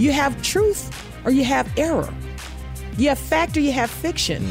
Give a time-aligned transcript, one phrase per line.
[0.00, 0.90] You have truth
[1.26, 2.08] or you have error.
[2.96, 4.48] You have fact or you have fiction.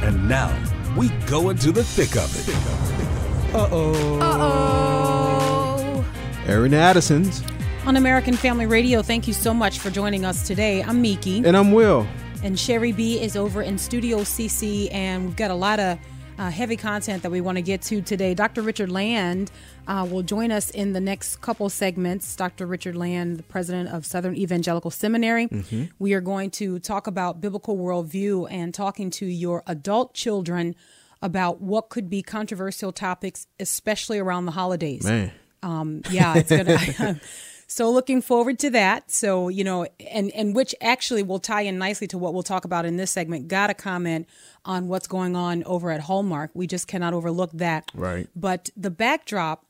[0.00, 0.50] And now
[0.96, 3.54] we go into the thick of it.
[3.54, 4.20] Uh oh.
[4.20, 6.04] Uh oh.
[6.46, 7.42] Erin Addison's.
[7.84, 10.82] On American Family Radio, thank you so much for joining us today.
[10.82, 11.44] I'm Miki.
[11.44, 12.06] And I'm Will.
[12.42, 15.98] And Sherry B is over in Studio CC, and we've got a lot of
[16.38, 18.34] uh, heavy content that we want to get to today.
[18.34, 18.62] Dr.
[18.62, 19.50] Richard Land
[19.86, 22.34] uh, will join us in the next couple segments.
[22.36, 22.66] Dr.
[22.66, 25.48] Richard Land, the president of Southern Evangelical Seminary.
[25.48, 25.84] Mm-hmm.
[25.98, 30.74] We are going to talk about biblical worldview and talking to your adult children
[31.22, 35.04] about what could be controversial topics, especially around the holidays.
[35.04, 35.32] Man.
[35.62, 37.20] Um, yeah, it's gonna.
[37.74, 39.10] so looking forward to that.
[39.10, 42.64] So you know, and and which actually will tie in nicely to what we'll talk
[42.64, 43.48] about in this segment.
[43.48, 44.28] Got to comment
[44.64, 46.52] on what's going on over at Hallmark.
[46.54, 47.90] We just cannot overlook that.
[47.92, 48.28] Right.
[48.36, 49.66] But the backdrop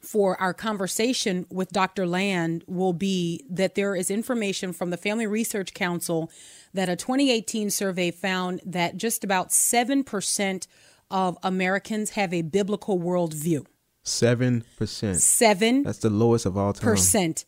[0.00, 2.06] for our conversation with Dr.
[2.06, 6.30] Land will be that there is information from the Family Research Council
[6.72, 10.66] that a 2018 survey found that just about 7%
[11.10, 13.66] of Americans have a biblical worldview.
[14.08, 15.16] Seven percent.
[15.20, 16.88] Seven That's the lowest of all time.
[16.90, 17.44] percent.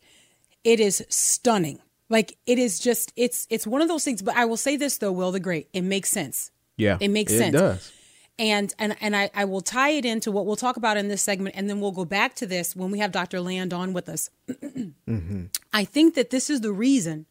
[0.64, 1.80] It is stunning.
[2.08, 4.22] Like it is just it's it's one of those things.
[4.22, 6.50] But I will say this though, Will the Great, it makes sense.
[6.77, 6.98] Yeah.
[7.00, 7.55] It makes It sense.
[7.55, 7.92] It does.
[8.39, 11.20] And and and I, I will tie it into what we'll talk about in this
[11.22, 13.41] segment, and then we'll go back to this when we have Dr.
[13.41, 14.30] Land on with us.
[15.08, 15.47] Mm-hmm.
[15.72, 17.27] I think that this is the reason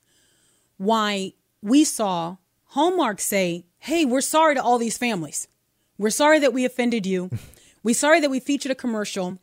[0.77, 5.47] why we saw Hallmark say, "Hey, we're sorry to all these families.
[5.97, 7.29] We're sorry that we offended you.
[7.83, 9.39] We're sorry that we featured a commercial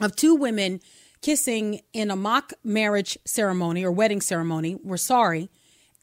[0.00, 0.80] of two women
[1.20, 4.76] kissing in a mock marriage ceremony or wedding ceremony.
[4.82, 5.50] We're sorry."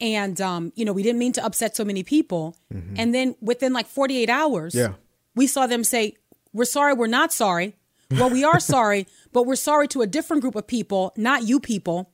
[0.02, 2.56] And um, you know, we didn't mean to upset so many people.
[2.74, 2.96] Mm-hmm.
[2.98, 4.94] And then within like 48 hours, Yeah.
[5.36, 6.16] we saw them say,
[6.54, 7.76] We're sorry, we're not sorry.
[8.12, 11.60] Well, we are sorry, but we're sorry to a different group of people, not you
[11.60, 12.12] people.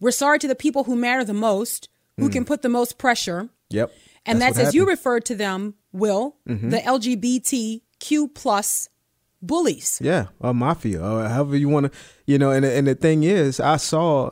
[0.00, 1.88] We're sorry to the people who matter the most,
[2.18, 2.32] who mm.
[2.32, 3.50] can put the most pressure.
[3.70, 3.92] Yep.
[4.26, 4.98] And That's that's, as you happened.
[4.98, 6.70] referred to them, Will, mm-hmm.
[6.70, 6.80] the
[8.02, 8.88] LGBTQ plus
[9.40, 9.98] bullies.
[10.02, 12.50] Yeah, or mafia, or however you want to, you know.
[12.50, 14.30] And and the thing is, I saw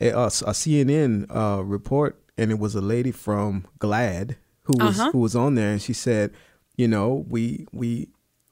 [0.00, 4.98] a, a, a CNN uh, report, and it was a lady from GLAAD who was
[5.00, 5.10] Uh-huh.
[5.12, 6.32] who was on there, and she said,
[6.76, 8.08] you know, we we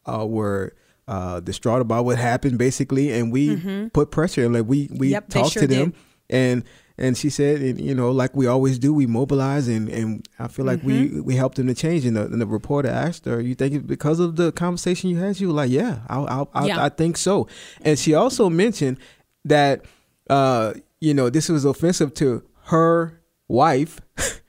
[0.06, 0.74] uh, were.
[1.08, 4.44] Uh, distraught about what happened, basically, and we put pressure.
[4.44, 5.12] and Like we we Mm-hmm.
[5.12, 5.96] Yep, talked sure to them, did.
[6.30, 6.64] and
[7.00, 10.48] and she said, and, you know, like we always do, we mobilize, and and I
[10.48, 11.14] feel like Mm-hmm.
[11.16, 12.04] we we helped them to change.
[12.04, 15.18] And the, and the reporter asked her, "You think it's because of the conversation you
[15.18, 16.84] had?" She was like, "Yeah, I I, I, Yeah.
[16.84, 17.48] I think so."
[17.82, 18.98] And she also mentioned
[19.44, 19.84] that
[20.28, 24.00] uh, you know this was offensive to her wife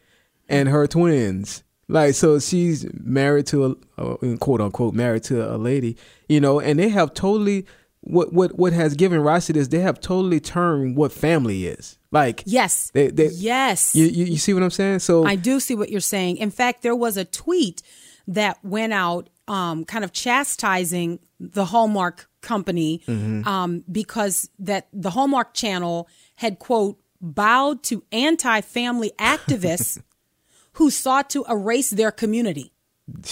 [0.50, 1.63] and her twins.
[1.88, 3.66] Like so, she's married to
[3.97, 5.97] a uh, quote unquote married to a lady,
[6.29, 7.66] you know, and they have totally
[8.01, 9.68] what what what has given rise to this.
[9.68, 11.97] They have totally turned what family is.
[12.12, 12.92] Like Yes.
[12.94, 13.96] they, they, yes.
[13.96, 15.00] you, you you see what I'm saying?
[15.00, 16.38] So I do see what you're saying.
[16.38, 17.82] In fact, there was a tweet
[18.28, 25.54] that went out um, kind of chastising the Hallmark company um, because that the Hallmark
[25.54, 30.02] channel had quote bowed to anti-family activists
[30.74, 32.72] who sought to erase their community.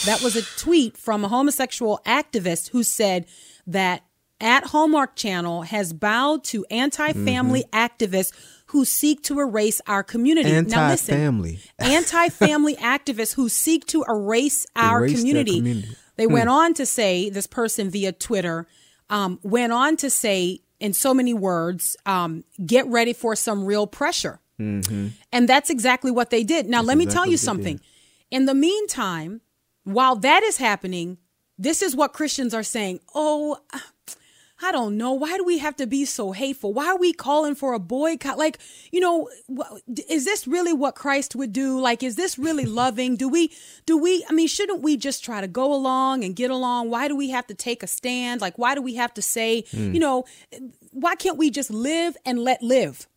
[0.06, 3.26] That was a tweet from a homosexual activist who said
[3.66, 4.04] that
[4.42, 8.32] at Hallmark Channel has bowed to anti-family activists
[8.70, 10.50] who seek to erase our community.
[10.50, 11.60] now listen, Anti-family.
[11.80, 15.58] anti-family activists who seek to erase our Erase community.
[15.58, 15.88] community.
[15.88, 15.94] Hmm.
[16.18, 18.68] They went on to say this person via Twitter
[19.10, 23.88] um, went on to say in so many words, um, "Get ready for some real
[23.88, 25.14] pressure," and
[25.48, 26.68] that's exactly what they did.
[26.68, 27.32] Now, let me tell Mm-hmm.
[27.32, 27.82] you something.
[28.30, 29.42] In the meantime,
[29.84, 31.18] while that is happening,
[31.58, 33.00] this is what Christians are saying.
[33.16, 33.58] Oh.
[34.62, 35.14] I don't know.
[35.14, 36.74] Why do we have to be so hateful?
[36.74, 38.38] Why are we calling for a boycott?
[38.38, 38.60] Like,
[38.92, 39.30] you know,
[40.10, 41.80] is this really what Christ would do?
[41.80, 43.16] Like, is this really loving?
[43.16, 43.52] Do we,
[43.86, 46.90] do we, I mean, shouldn't we just try to go along and get along?
[46.90, 48.42] Why do we have to take a stand?
[48.42, 49.94] Like, why do we have to say, Hmm.
[49.94, 50.26] you know,
[50.92, 53.08] why can't we just live and let live?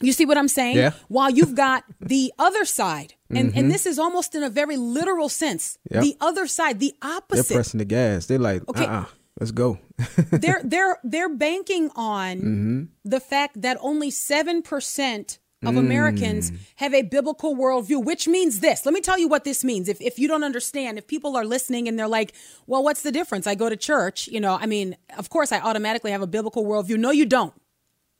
[0.00, 0.76] You see what I'm saying?
[0.76, 0.90] Yeah.
[0.90, 1.14] Mm-hmm.
[1.14, 5.28] While you've got the other side, and, and this is almost in a very literal
[5.28, 6.02] sense, Yep.
[6.02, 7.48] the other side, the opposite.
[7.48, 8.26] they're pressing the gas.
[8.26, 8.84] They're like, Okay.
[8.84, 9.04] uh, uh
[9.40, 9.78] let's go.
[10.30, 12.82] they're they're they're banking on Mm-hmm.
[13.04, 18.84] the fact that only seven percent of Americans have a biblical worldview, which means this.
[18.84, 19.88] Let me tell you what this means.
[19.88, 22.34] If, if you don't understand, if people are listening and they're like,
[22.66, 23.46] well, what's the difference?
[23.46, 26.66] I go to church, you know, I mean, of course I automatically have a biblical
[26.66, 26.98] worldview.
[26.98, 27.54] No, you don't.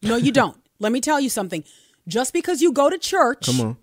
[0.01, 0.57] No, you don't.
[0.79, 1.65] Let me tell you something.
[2.09, 3.77] Just because you go to church Come on.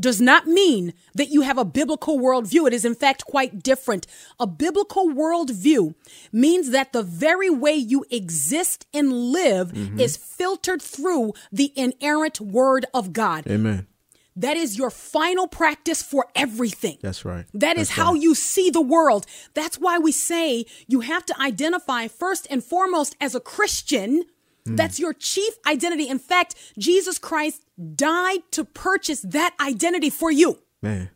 [0.00, 2.66] Does not mean that you have a biblical worldview.
[2.66, 4.06] It is, in fact, quite different.
[4.38, 5.94] A biblical worldview
[6.32, 9.98] means that the very way you exist and live mm-hmm.
[10.00, 13.46] is filtered through the inerrant word of God.
[13.46, 13.86] Amen.
[14.38, 16.98] That is your final practice for everything.
[17.02, 17.46] That's right.
[17.54, 18.22] That is That's how right.
[18.22, 19.26] you see the world.
[19.54, 24.22] That's why we say you have to identify first and foremost as a Christian.
[24.76, 26.08] That's your chief identity.
[26.08, 27.62] In fact, Jesus Christ
[27.94, 30.58] died to purchase that identity for you.
[30.82, 31.10] Man.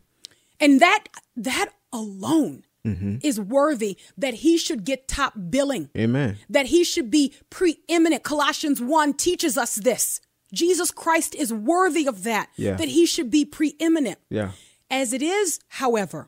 [0.59, 1.05] And that
[1.35, 3.19] that alone Mm-hmm.
[3.21, 5.89] is worthy that he should get top billing.
[5.97, 6.37] Amen.
[6.49, 8.23] That he should be preeminent.
[8.23, 10.19] Colossians 1 teaches us this.
[10.53, 12.49] Jesus Christ is worthy of that.
[12.57, 12.75] Yeah.
[12.75, 14.19] That he should be preeminent.
[14.29, 14.51] Yeah.
[14.91, 16.27] As it is, however,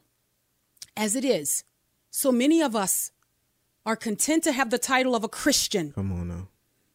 [0.95, 1.65] as it is,
[2.09, 3.11] so many of us
[3.85, 6.47] are content to have the title of a Christian Come on now.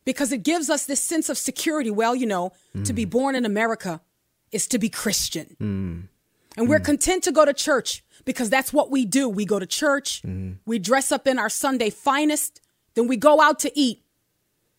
[0.04, 1.90] Because it gives us this sense of security.
[1.90, 2.52] Well, you know,
[2.84, 3.10] to be mm.
[3.10, 4.00] born in America
[4.52, 5.56] is to be Christian.
[5.60, 6.08] Mm.
[6.56, 6.84] And we're mm.
[6.84, 9.28] content to go to church because that's what we do.
[9.28, 10.22] We go to church,
[10.66, 12.60] we dress up in our Sunday finest,
[12.94, 13.99] then we go out to eat.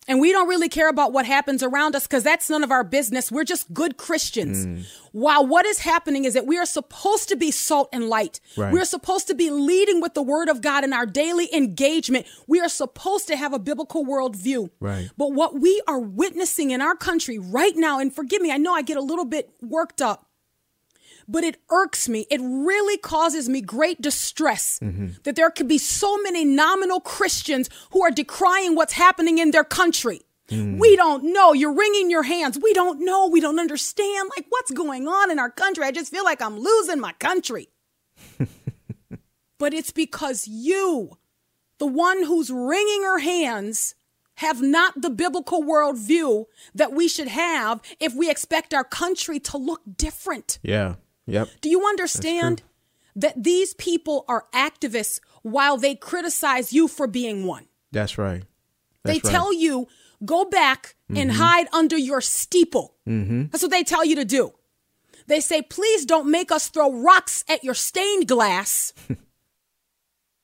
[0.08, 2.82] And we don't really care about what happens around us because that's none of our
[2.82, 3.30] business.
[3.30, 4.66] We're just good Christians.
[4.66, 4.84] Mm.
[5.12, 8.40] While what is happening is that we are supposed to be salt and light.
[8.56, 8.72] Right.
[8.72, 12.26] We're supposed to be leading with the word of God in our daily engagement.
[12.48, 14.70] We are supposed to have a biblical worldview.
[14.80, 15.08] Right.
[15.16, 18.74] But what we are witnessing in our country right now, and forgive me, I know
[18.74, 20.26] I get a little bit worked up,
[21.28, 22.26] but it irks me.
[22.30, 25.08] It really causes me great distress mm-hmm.
[25.24, 29.64] that there could be so many nominal Christians who are decrying what's happening in their
[29.64, 30.22] country.
[30.48, 30.78] Mm.
[30.78, 31.52] We don't know.
[31.52, 32.58] You're wringing your hands.
[32.60, 33.28] We don't know.
[33.28, 34.30] We don't understand.
[34.36, 35.84] Like, what's going on in our country?
[35.84, 37.68] I just feel like I'm losing my country.
[39.58, 41.18] but it's because you,
[41.78, 43.94] the one who's wringing her hands,
[44.36, 49.56] have not the biblical worldview that we should have if we expect our country to
[49.56, 50.58] look different.
[50.62, 50.96] Yeah.
[51.26, 51.48] Yep.
[51.60, 52.62] Do you understand
[53.14, 57.66] that these people are activists while they criticize you for being one?
[57.92, 58.42] That's right.
[59.04, 59.24] they right.
[59.24, 59.88] tell you,
[60.24, 62.96] go back and hide under your steeple.
[63.50, 64.52] That's what they tell you to do.
[65.26, 68.92] They say, please don't make us throw rocks at your stained glass.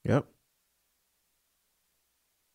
[0.05, 0.25] Yep.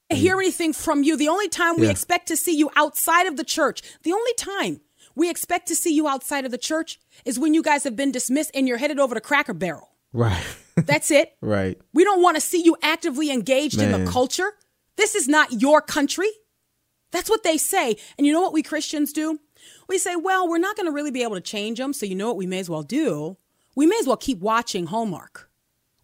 [0.10, 1.16] hear anything from you.
[1.16, 4.82] The only time we expect to see you outside of the church, the only time
[5.16, 8.12] we expect to see you outside of the church is when you guys have been
[8.12, 9.90] dismissed and you're headed over to Cracker Barrel.
[10.12, 10.44] Right.
[10.76, 11.36] That's it.
[11.42, 11.80] right.
[11.94, 14.54] We don't want to see you actively engaged in the culture.
[14.96, 16.30] This is not your country.
[17.12, 17.96] That's what they say.
[18.18, 19.40] And you know what we Christians do?
[19.88, 21.94] We say, well, we're not going to really be able to change them.
[21.94, 23.38] So you know what we may as well do?
[23.76, 25.50] We may as well keep watching Hallmark.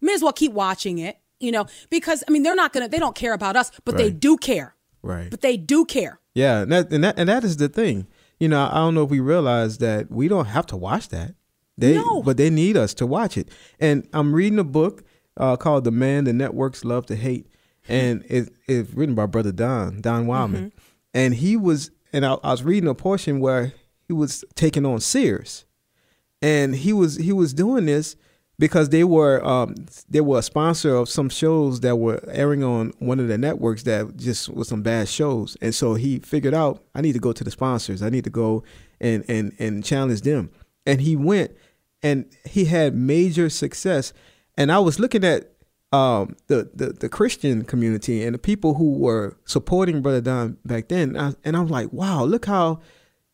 [0.00, 2.84] We may as well keep watching it, you know, because I mean, they're not going
[2.84, 4.76] to, they don't care about us, but they do care.
[5.02, 5.30] Right.
[5.30, 6.20] But they do care.
[6.34, 8.06] Yeah, and that, and that and that is the thing.
[8.40, 11.34] You know, I don't know if we realize that we don't have to watch that.
[11.78, 12.22] They No.
[12.22, 13.48] but they need us to watch it.
[13.78, 15.04] And I'm reading a book
[15.36, 17.46] uh, called "The Man the Networks Love to Hate,"
[17.88, 20.72] and it, it's written by Brother Don Don Wildmon,
[21.14, 23.72] and he was and I, I was reading a portion where
[24.06, 25.64] he was taking on Sears,
[26.42, 28.16] and he was he was doing this
[28.60, 29.74] because they were um
[30.08, 33.82] they were a sponsor of some shows that were airing on one of the networks
[33.84, 35.56] that just was some bad shows.
[35.62, 38.02] And so he figured out I need to go to the sponsors.
[38.02, 38.62] I need to go
[39.00, 40.50] and and and challenge them.
[40.86, 41.56] And he went
[42.02, 44.12] and he had major success.
[44.56, 45.50] And I was looking at
[45.90, 50.88] um the the, the Christian community and the people who were supporting Brother Don back
[50.88, 51.16] then.
[51.16, 52.80] I, and I'm like wow look how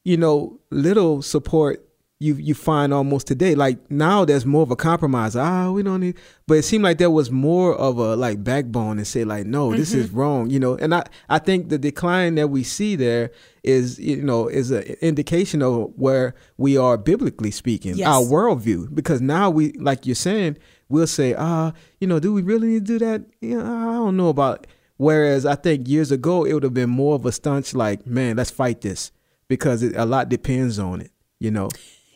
[0.06, 1.84] you know, little support
[2.18, 3.54] you you find almost today.
[3.54, 5.36] Like now, there's more of a compromise.
[5.36, 6.16] Ah, we don't need.
[6.46, 9.74] But it seemed like there was more of a like backbone and say like, no,
[9.76, 10.18] this is Mm-hmm.
[10.18, 10.50] wrong.
[10.50, 13.32] You know, and I I think the decline that we see there
[13.62, 18.08] is you know is an indication of where we are biblically speaking, Yes.
[18.08, 18.94] our worldview.
[18.94, 20.56] Because now we like you're saying,
[20.88, 23.22] we'll say, ah, you know, do we really need to do that?
[23.42, 24.66] Yeah, I don't know about.
[24.96, 28.36] Whereas I think years ago it would have been more of a staunch like, man,
[28.36, 29.12] let's fight this
[29.48, 31.10] because it, a lot depends on it.
[31.38, 31.68] You know.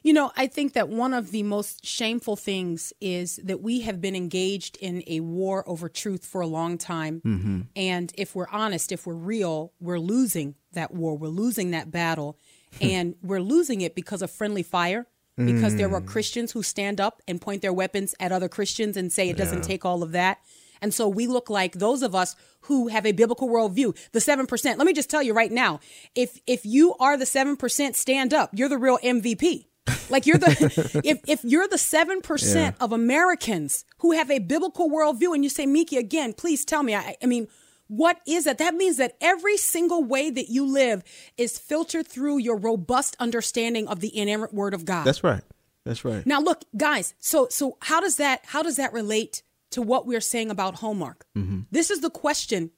[0.03, 4.01] You know, I think that one of the most shameful things is that we have
[4.01, 7.21] been engaged in a war over truth for a long time.
[7.25, 7.61] Mm-hmm.
[7.77, 11.17] And if we're honest, if we're real, we're losing that war.
[11.19, 12.39] We're losing that battle.
[12.79, 12.87] Hmm.
[12.87, 16.07] and we're losing it because of friendly fire, because there are hmm.
[16.07, 19.63] Christians who stand up and point their weapons at other Christians and say it doesn't
[19.63, 20.39] take all of that.
[20.83, 23.97] And so we look like those of us who have a biblical worldview.
[24.13, 24.77] The 7%.
[24.77, 25.81] Let me just tell you right now,
[26.15, 28.51] if if you are the 7%, stand up.
[28.53, 29.67] You're the real MVP.
[30.09, 32.73] Like you're the if if you're the 7% Yeah.
[32.81, 36.95] of Americans who have a biblical worldview and you say, Miki, again, please tell me.
[36.95, 37.49] I, I mean,
[37.89, 38.59] what is that?
[38.59, 41.03] That means that every single way that you live
[41.37, 45.05] is filtered through your robust understanding of the inerrant word of God.
[45.05, 45.43] That's right.
[45.85, 46.25] That's right.
[46.27, 50.21] Now look, guys, so so how does that how does that relate to what we're
[50.21, 51.27] saying about Hallmark?
[51.37, 51.61] Mm-hmm.
[51.71, 52.71] This is the question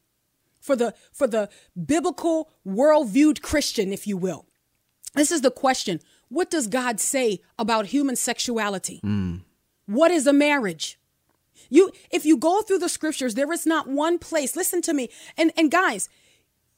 [0.60, 1.48] for the for the
[1.86, 4.46] biblical worldviewed Christian, if you will.
[5.14, 6.00] This is the question.
[6.32, 9.00] What does God say about human sexuality?
[9.04, 9.42] Mm.
[9.86, 10.98] What is a marriage?
[11.68, 14.56] You if you go through the scriptures, there is not one place.
[14.56, 15.10] Listen to me.
[15.36, 16.08] And and guys,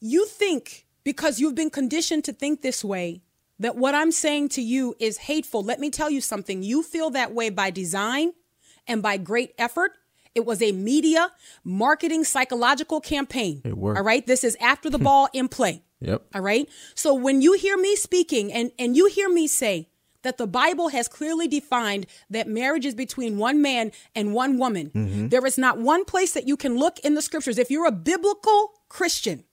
[0.00, 3.22] you think because you've been conditioned to think this way
[3.60, 5.62] that what I'm saying to you is hateful.
[5.62, 6.62] Let me tell you something.
[6.62, 8.32] You feel that way by design
[8.88, 9.92] and by great effort.
[10.34, 11.30] It was a media
[11.62, 13.62] marketing psychological campaign.
[13.64, 13.98] It worked.
[13.98, 14.26] All right.
[14.26, 15.84] This is after the ball in play.
[16.04, 16.22] Yep.
[16.34, 16.68] All right.
[16.94, 19.88] So when you hear me speaking and, and you hear me say
[20.22, 24.90] that the Bible has clearly defined that marriage is between one man and one woman,
[24.90, 25.28] mm-hmm.
[25.28, 27.58] there is not one place that you can look in the scriptures.
[27.58, 29.44] If you're a biblical Christian,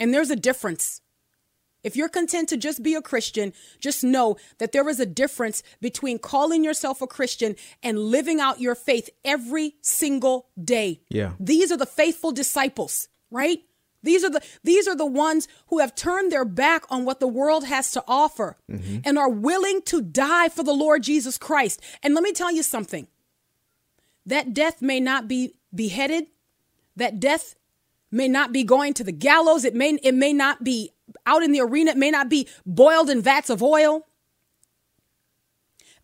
[0.00, 1.00] and there's a difference.
[1.84, 5.62] If you're content to just be a Christian, just know that there is a difference
[5.80, 11.00] between calling yourself a Christian and living out your faith every single day.
[11.08, 11.32] Yeah.
[11.38, 13.60] These are the faithful disciples, right?
[14.02, 17.28] These are the these are the ones who have turned their back on what the
[17.28, 18.98] world has to offer mm-hmm.
[19.04, 21.80] and are willing to die for the Lord Jesus Christ.
[22.02, 23.08] And let me tell you something.
[24.24, 26.26] That death may not be beheaded,
[26.96, 27.56] that death
[28.10, 30.92] may not be going to the gallows, it may it may not be
[31.26, 34.06] out in the arena, it may not be boiled in vats of oil.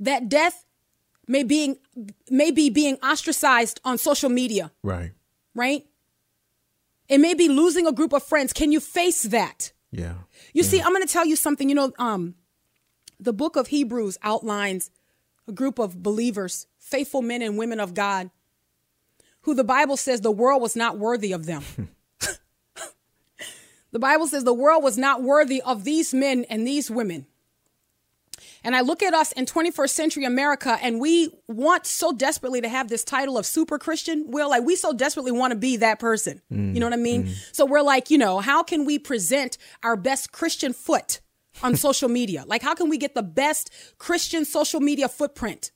[0.00, 0.64] That death
[1.28, 1.76] may being
[2.28, 5.12] may be being ostracized on social media Right.
[5.54, 5.86] right?
[7.08, 8.52] It may be losing a group of friends.
[8.52, 9.72] Can you face that?
[9.90, 10.14] Yeah.
[10.52, 11.68] You see, I'm going to tell you something.
[11.68, 12.34] You know, um,
[13.20, 14.90] the book of Hebrews outlines
[15.46, 18.30] a group of believers, faithful men and women of God,
[19.42, 21.62] who the Bible says the world was not worthy of them.
[23.92, 27.26] the Bible says the world was not worthy of these men and these women.
[28.64, 32.68] And I look at us in 21st century America, and we want so desperately to
[32.68, 34.30] have this title of super Christian.
[34.30, 36.40] Will like we so desperately want to be that person.
[36.50, 37.24] You know what I mean?
[37.24, 37.32] Mm-hmm.
[37.52, 41.20] So we're like, you know, how can we present our best Christian foot
[41.62, 42.44] on social media?
[42.46, 45.70] Like, how can we get the best Christian social media footprint?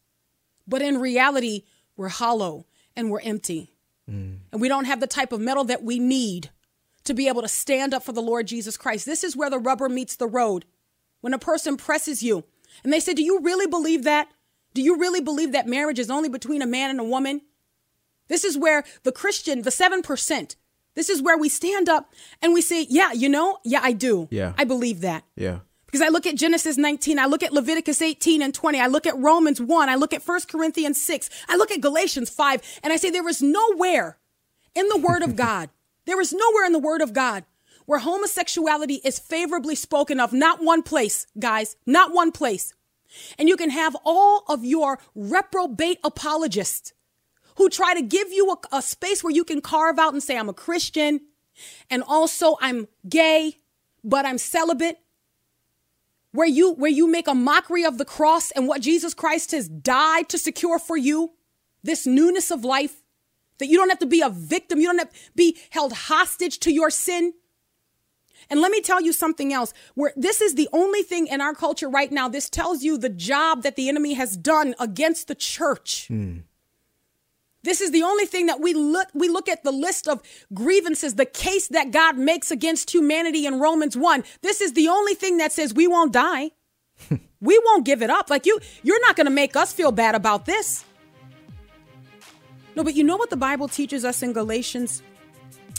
[0.67, 1.65] But in reality,
[1.97, 2.67] we're hollow
[2.97, 3.75] and we're empty.
[4.11, 4.39] Mm.
[4.51, 6.51] And we don't have the type of mettle that we need
[7.05, 9.05] to be able to stand up for the Lord Jesus Christ.
[9.05, 10.65] This is where the rubber meets the road.
[11.21, 12.45] When a person presses you
[12.85, 14.29] and they said, Do you really believe that?
[14.75, 17.43] Do you really believe that marriage is only between a man and a woman?
[18.29, 20.57] This is where the Christian, the 7%,
[20.95, 24.29] this is where we stand up and we say, Yeah, you know, yeah, I do.
[24.31, 24.53] Yeah.
[24.59, 25.25] I believe that.
[25.37, 25.61] Yeah.
[25.87, 29.07] Because I look at Genesis 19, I look at Leviticus 18 and 20, I look
[29.07, 32.93] at Romans 1, I look at 1 Corinthians 6, I look at Galatians 5, and
[32.93, 34.19] I say there is nowhere
[34.75, 35.71] in the Word of God,
[36.05, 37.45] there is nowhere in the Word of God
[37.89, 40.31] where homosexuality is favorably spoken of.
[40.31, 42.75] Not one place, guys, not one place.
[43.39, 46.93] And you can have all of your reprobate apologists
[47.57, 50.37] who try to give you a, a space where you can carve out and say,
[50.37, 51.21] I'm a Christian,
[51.89, 53.57] and also I'm gay,
[54.05, 54.99] but I'm celibate
[56.33, 59.67] where you where you make a mockery of the cross and what Jesus Christ has
[59.67, 61.33] died to secure for you,
[61.83, 63.03] this newness of life,
[63.57, 66.59] that you don't have to be a victim, you don't have to be held hostage
[66.59, 67.33] to your sin.
[68.51, 69.73] And let me tell you something else.
[69.95, 72.29] Where this is the only thing in our culture right now.
[72.29, 76.07] This tells you the job that the enemy has done against the church.
[76.09, 76.39] Hmm.
[77.63, 80.23] This is the only thing that we look we look at the list of
[80.55, 84.25] grievances, the case that God makes against humanity in Romans 1.
[84.43, 86.53] This is the only thing that says we won't die.
[87.41, 88.31] we won't give it up.
[88.31, 90.85] Like you you're not going to make us feel bad about this.
[92.77, 95.03] No, but you know what the Bible teaches us in Galatians?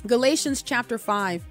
[0.05, 1.43] Galatians chapter 5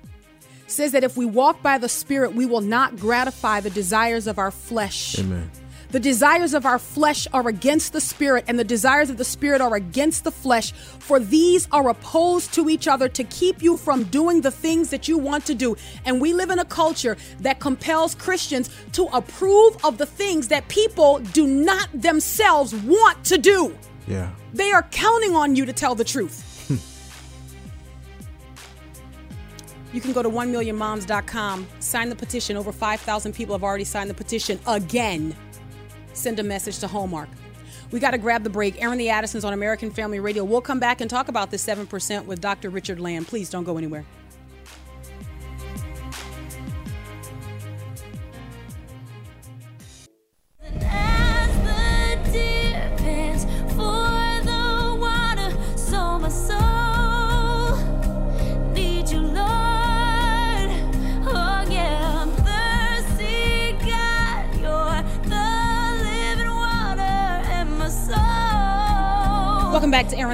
[0.70, 4.38] says that if we walk by the Spirit, we will not gratify the desires of
[4.38, 5.18] our flesh.
[5.18, 5.50] Amen.
[5.90, 9.62] The desires of our flesh are against the spirit, and the desires of the spirit
[9.62, 10.72] are against the flesh.
[10.72, 15.08] For these are opposed to each other to keep you from doing the things that
[15.08, 15.76] you want to do.
[16.04, 20.68] And we live in a culture that compels Christians to approve of the things that
[20.68, 23.74] people do not themselves want to do.
[24.06, 24.30] Yeah.
[24.52, 26.44] They are counting on you to tell the truth.
[29.92, 32.56] You can go to 1millionmoms.com, sign the petition.
[32.56, 35.34] Over 5,000 people have already signed the petition again.
[36.12, 37.28] Send a message to Hallmark.
[37.90, 38.82] We got to grab the break.
[38.82, 40.44] Airing the Addisons on American Family Radio.
[40.44, 42.70] We'll come back and talk about the 7% with Dr.
[42.70, 43.26] Richard Land.
[43.28, 44.04] Please don't go anywhere.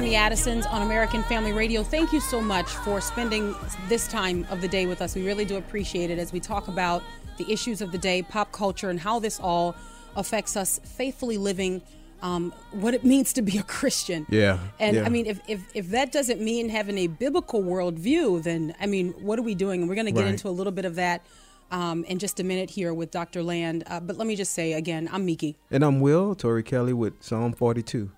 [0.03, 1.81] The Addisons on American Family Radio.
[1.81, 3.55] Thank you so much for spending
[3.87, 5.15] this time of the day with us.
[5.15, 7.01] We really do appreciate it as we talk about
[7.37, 9.75] the issues of the day, pop culture, and how this all
[10.15, 11.81] affects us faithfully living
[12.21, 14.25] um, what it means to be a Christian.
[14.29, 14.59] Yeah.
[14.79, 15.05] And yeah.
[15.05, 19.13] I mean, if, if, if that doesn't mean having a biblical worldview, then I mean,
[19.13, 19.81] what are we doing?
[19.81, 20.29] And we're going to get Right.
[20.31, 21.25] into a little bit of that
[21.71, 23.41] um, in just a minute here with Dr.
[23.43, 23.83] Land.
[23.87, 25.57] Uh, but let me just say again, I'm Miki.
[25.71, 28.11] And I'm Will Tori Kelly with Psalm 42.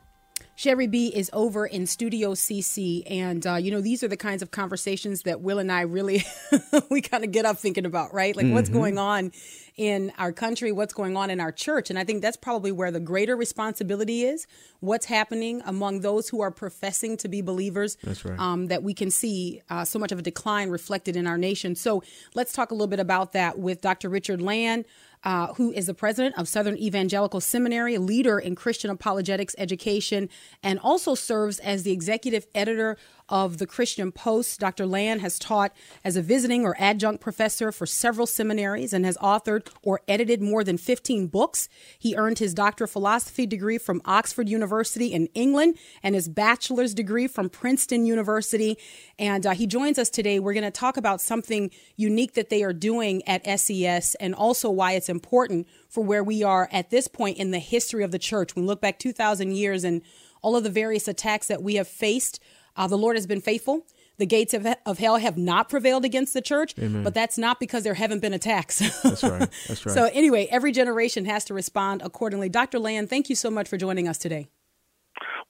[0.56, 4.42] Sherry B is over in Studio CC, and uh, you know these are the kinds
[4.42, 6.26] of conversations that Will and I really
[6.90, 8.36] we kind of get up thinking about, right?
[8.36, 9.32] Like what's going on
[9.76, 12.90] in our country, what's going on in our church, and I think that's probably where
[12.90, 14.48] the greater responsibility is.
[14.80, 17.96] What's happening among those who are professing to be believers?
[18.04, 18.40] That's right.
[18.40, 21.76] Um, that we can see uh, so much of a decline reflected in our nation.
[21.76, 22.02] So
[22.34, 24.10] let's talk a little bit about that with Dr.
[24.10, 24.86] Richard Land
[25.28, 30.30] uh, who is the president of Southern Evangelical Seminary, leader in Christian apologetics education,
[30.64, 32.96] and also serves as the executive editor
[33.30, 34.60] of the Christian Post.
[34.60, 34.86] Dr.
[34.86, 35.72] Land has taught
[36.04, 40.64] as a visiting or adjunct professor for several seminaries and has authored or edited more
[40.64, 41.70] than 15 books.
[41.98, 46.94] He earned his Doctor of Philosophy degree from Oxford University in England and his bachelor's
[46.94, 48.78] degree from Princeton University.
[49.20, 50.40] And uh, he joins us today.
[50.40, 54.70] We're going to talk about something unique that they are doing at SES and also
[54.70, 58.20] why it's important for where we are at this point in the history of the
[58.20, 58.56] church.
[58.56, 60.02] We look back 2,000 years and
[60.42, 62.40] all of the various attacks that we have faced.
[62.78, 63.86] Uh, the Lord has been faithful.
[64.18, 67.84] The gates of, of hell have not prevailed against the church, but that's not because
[67.84, 68.80] there haven't been attacks.
[69.04, 69.48] That's right.
[69.68, 69.94] That's right.
[69.94, 72.50] So, anyway, every generation has to respond accordingly.
[72.50, 72.80] Dr.
[72.80, 74.48] Land, thank you so much for joining us today.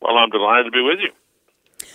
[0.01, 1.11] Well, I'm delighted to be with you.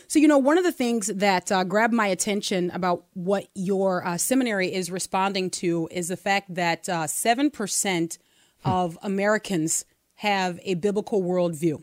[0.06, 4.06] So, you know, one of the things that uh, grabbed my attention about what your
[4.06, 8.18] uh, seminary is responding to is the fact that uh, 7%
[8.64, 9.84] of Americans
[10.16, 11.82] have a biblical worldview.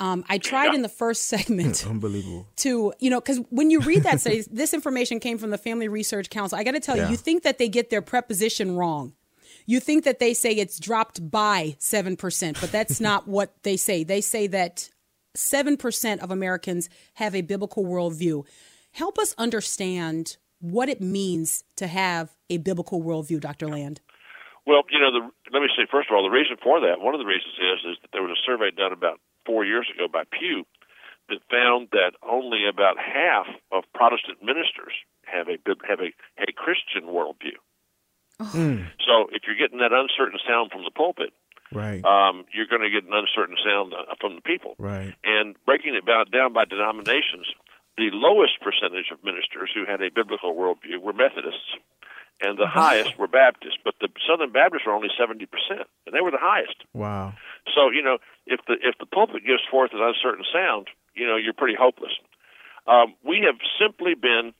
[0.00, 2.46] Um, I tried in the first segment Unbelievable.
[2.56, 5.88] to, you know, because when you read that study, this information came from the Family
[5.88, 6.56] Research Council.
[6.58, 7.06] I got to tell Yeah.
[7.06, 9.14] you, you think that they get their preposition wrong.
[9.66, 14.04] You think that they say it's dropped by 7%, but that's not what they say.
[14.04, 14.88] They say that
[15.36, 18.44] 7% of Americans have a biblical worldview.
[18.92, 23.68] Help us understand what it means to have a biblical worldview, Dr.
[23.68, 24.00] Land.
[24.66, 25.20] Well, you know, the,
[25.52, 27.90] let me say first of all, the reason for that, one of the reasons is,
[27.92, 30.64] is that there was a survey done about four years ago by Pew
[31.32, 34.92] that found that only about half of Protestant ministers
[35.24, 35.56] have a
[35.88, 37.56] have a, a Christian worldview.
[38.40, 41.32] So if you're getting that uncertain sound from the pulpit,
[41.72, 42.02] Right.
[42.04, 44.74] um, you're going to get an uncertain sound uh, from the people.
[44.78, 45.12] right.
[45.24, 47.44] And breaking it down, down by denominations,
[47.98, 51.76] the lowest percentage of ministers who had a biblical worldview were Methodists,
[52.40, 53.76] and the highest were Baptists.
[53.84, 56.76] But the Southern Baptists were only seventy percent, and they were the highest.
[56.94, 57.34] Wow.
[57.74, 58.16] So you know,
[58.48, 62.12] if the if the pulpit gives forth an uncertain sound, you know, you're pretty hopeless.
[62.86, 64.52] Um, we have simply been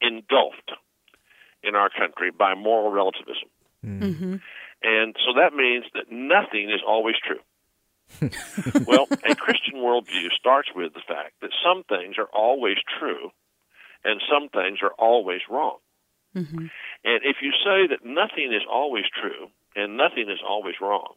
[0.00, 0.72] engulfed
[1.62, 3.48] in our country by moral relativism,
[3.84, 4.04] mm-hmm.
[4.04, 4.34] Mm-hmm.
[4.82, 7.40] and so that means that nothing is always true.
[8.86, 13.30] well, a Christian worldview starts with the fact that some things are always true,
[14.04, 15.78] and some things are always wrong.
[16.34, 16.66] Mm-hmm.
[17.04, 21.14] And if you say that nothing is always true and nothing is always wrong,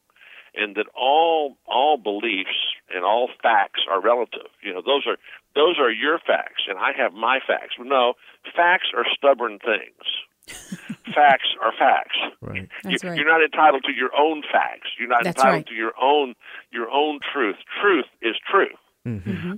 [0.55, 5.17] and that all all beliefs and all facts are relative, you know, those are
[5.55, 7.75] those are your facts, and I have my facts.
[7.79, 8.13] No,
[8.55, 10.03] facts are stubborn things.
[11.15, 12.17] facts are facts.
[12.41, 12.67] Right.
[12.83, 13.17] That's you, right.
[13.17, 14.89] You're not entitled to your own facts.
[14.99, 15.67] You're not That's entitled right.
[15.67, 16.35] to your own
[16.71, 17.55] your own truth.
[17.81, 18.75] Truth is true.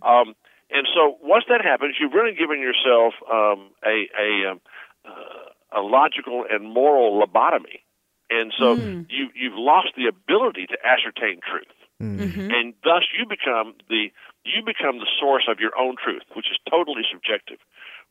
[0.03, 0.35] Um,
[0.71, 4.61] and so once that happens, you've really given yourself um, a a, um,
[5.05, 7.84] uh, a logical and moral lobotomy,
[8.29, 9.01] and so hmm.
[9.09, 12.19] you you've lost the ability to ascertain truth, hmm.
[12.19, 12.51] mm-hmm.
[12.51, 14.11] and thus you become the
[14.43, 17.57] you become the source of your own truth, which is totally subjective.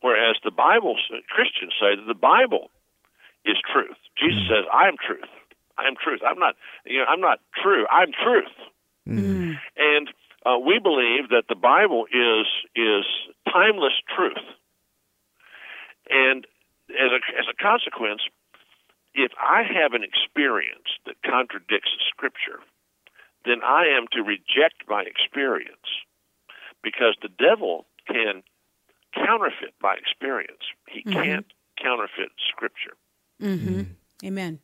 [0.00, 2.70] Whereas the Bible uh, Christians say that the Bible
[3.44, 3.98] is truth.
[4.18, 4.54] Jesus hmm.
[4.54, 5.30] says, "I am truth.
[5.78, 6.20] I am truth.
[6.26, 6.54] I'm not
[6.86, 7.86] you know I'm not true.
[7.90, 8.54] I'm truth."
[9.76, 10.08] And
[10.46, 12.46] uh, we believe that the Bible is
[12.76, 13.04] is
[13.50, 14.44] timeless truth.
[16.10, 16.46] And
[16.90, 18.22] as a as a consequence,
[19.24, 22.60] if I have an experience that contradicts Scripture,
[23.46, 25.88] then I am to reject my experience
[26.82, 28.42] because the devil can
[29.14, 30.60] counterfeit my experience.
[30.90, 31.12] He mm-hmm.
[31.12, 31.46] can't
[31.82, 32.96] counterfeit Scripture.
[33.40, 33.80] Mm-hmm.
[33.80, 33.86] Mm.
[34.24, 34.58] Amen.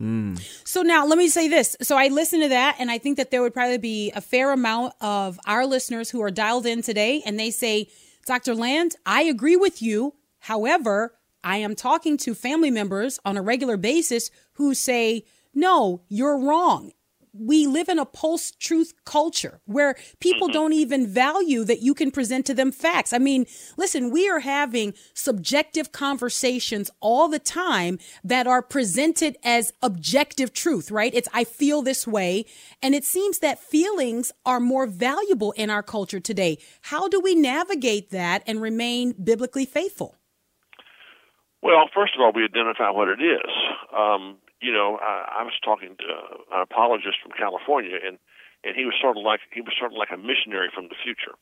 [0.00, 0.40] Mm.
[0.66, 1.76] So now let me say this.
[1.82, 4.52] So I listened to that, and I think that there would probably be a fair
[4.52, 7.90] amount of our listeners who are dialed in today, and they say,
[8.24, 8.54] Dr.
[8.54, 10.14] Land, I agree with you.
[10.40, 11.17] However,
[11.48, 16.92] I am talking to family members on a regular basis who say, no, you're wrong.
[17.32, 20.52] We live in a post truth culture where people mm-hmm.
[20.52, 23.14] don't even value that you can present to them facts.
[23.14, 23.46] I mean,
[23.78, 30.90] listen, we are having subjective conversations all the time that are presented as objective truth,
[30.90, 31.14] right?
[31.14, 32.44] It's, I feel this way.
[32.82, 36.58] And it seems that feelings are more valuable in our culture today.
[36.82, 40.14] How do we navigate that and remain biblically faithful?
[41.62, 43.50] Well, first of all, we identify what it is.
[43.96, 46.08] Um, you know, I, I was talking to
[46.54, 48.18] an apologist from California, and
[48.64, 50.96] and he was sort of like he was sort of like a missionary from the
[51.02, 51.34] future,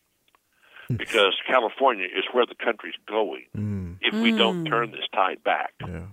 [0.92, 3.46] because California is where the country's going.
[4.02, 6.06] If we don't turn this tide back, Yeah.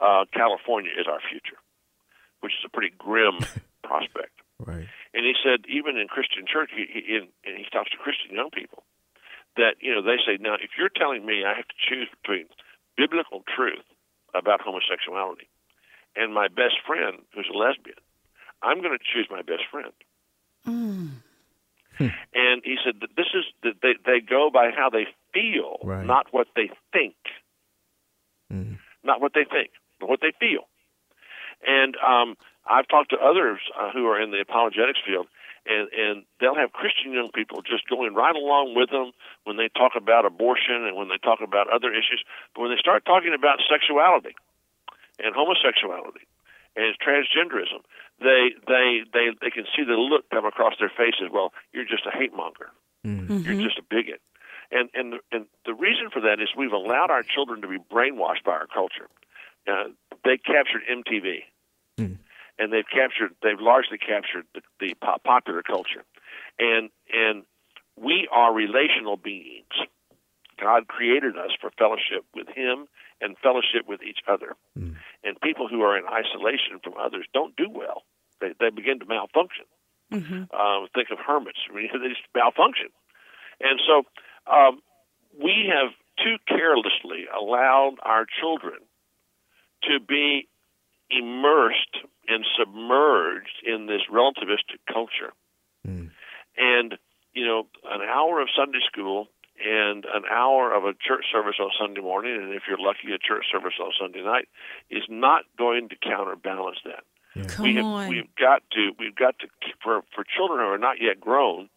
[0.00, 1.58] uh, California is our future,
[2.40, 3.38] which is a pretty grim
[3.82, 4.32] prospect.
[4.58, 4.86] Right.
[5.12, 8.34] And he said, even in Christian church, he, he, in, and he talks to Christian
[8.34, 8.84] young people,
[9.56, 12.46] that you know they say, now if you're telling me I have to choose between
[12.96, 13.84] biblical truth
[14.34, 15.48] about homosexuality
[16.16, 17.98] and my best friend who's a lesbian,
[18.62, 19.92] I'm going to choose my best friend.
[22.34, 26.04] and he said that this is that they they go by how they feel, Right.
[26.06, 27.14] not what they think,
[29.04, 30.66] not what they think, but what they feel.
[31.66, 32.36] And um,
[32.68, 35.26] I've talked to others uh, who are in the apologetics field,
[35.66, 39.12] and and they'll have Christian young people just going right along with them
[39.44, 42.22] when they talk about abortion and when they talk about other issues.
[42.54, 44.36] But when they start talking about sexuality
[45.18, 46.28] and homosexuality
[46.76, 47.80] and transgenderism,
[48.20, 51.32] they they they they can see the look come across their faces.
[51.32, 52.70] Well, you're just a hate monger.
[53.04, 53.32] Mm-hmm.
[53.32, 53.50] Mm-hmm.
[53.50, 54.20] You're just a bigot.
[54.70, 57.78] And and the, and the reason for that is we've allowed our children to be
[57.78, 59.08] brainwashed by our culture.
[59.66, 59.92] Uh,
[60.24, 61.44] they captured MTV,
[61.98, 62.18] mm.
[62.58, 66.04] And they've captured they've largely captured the, the pop- popular culture,
[66.58, 67.44] and and
[67.96, 69.74] we are relational beings.
[70.60, 72.86] God created us for fellowship with Him
[73.20, 74.54] and fellowship with each other.
[75.24, 78.02] And people who are in isolation from others don't do well.
[78.40, 79.64] They, they begin to malfunction.
[80.52, 82.88] Um, think of hermits; I mean, they just malfunction.
[83.60, 84.02] And so
[84.50, 84.80] um,
[85.42, 88.78] we have too carelessly allowed our children
[89.84, 90.48] to be
[91.10, 91.96] immersed
[92.28, 95.32] and submerged in this relativistic culture.
[95.84, 96.06] Hmm.
[96.56, 96.96] And,
[97.32, 99.28] you know, an hour of Sunday school
[99.64, 103.18] and an hour of a church service on Sunday morning, and if you're lucky, a
[103.18, 104.48] church service on Sunday night,
[104.90, 107.04] is not going to counterbalance that.
[107.48, 108.08] Come we have, on.
[108.08, 109.48] we've got to we've got to
[109.82, 111.68] for for children who are not yet grown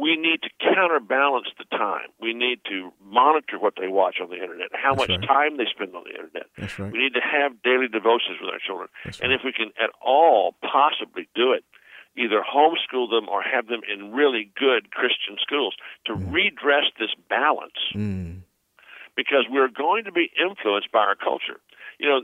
[0.00, 4.36] we need to counterbalance the time we need to monitor what they watch on the
[4.40, 5.22] internet how much right.
[5.26, 6.92] time they spend on the internet That's right.
[6.92, 9.38] we need to have daily devotions with our children That's and right.
[9.38, 11.64] if we can at all possibly do it
[12.16, 15.74] either homeschool them or have them in really good christian schools
[16.06, 18.42] to redress this balance Mm.
[19.16, 21.58] because we're going to be influenced by our culture.
[21.98, 22.20] You know,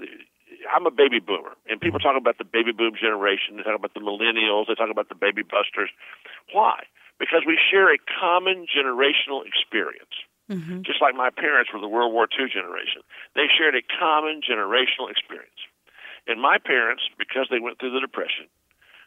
[0.75, 3.57] I'm a baby boomer, and people talk about the baby boom generation.
[3.57, 4.67] They talk about the millennials.
[4.69, 5.91] They talk about the baby busters.
[6.53, 6.85] Why?
[7.19, 10.13] Because we share a common generational experience.
[10.51, 10.83] Mm-hmm.
[10.83, 13.03] Just like my parents were the World War II generation,
[13.35, 15.59] they shared a common generational experience.
[16.27, 18.47] And my parents, because they went through the Depression,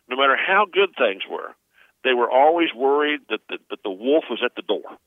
[0.09, 1.55] no matter how good things were,
[2.03, 4.97] they were always worried that the, that the wolf was at the door.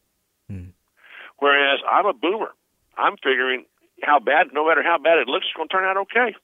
[0.48, 0.72] Hmm.
[1.38, 2.52] Whereas I'm a boomer.
[2.96, 3.64] I'm figuring
[4.02, 6.34] how bad, no matter how bad it looks, it's going to turn out okay.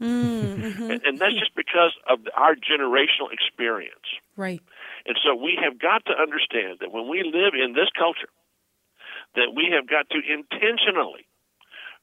[0.00, 0.90] Mm-hmm.
[0.90, 4.04] And, and that's just because of our generational experience.
[4.36, 4.60] Right.
[5.06, 8.32] And so we have got to understand that when we live in this culture,
[9.34, 11.26] that we have got to intentionally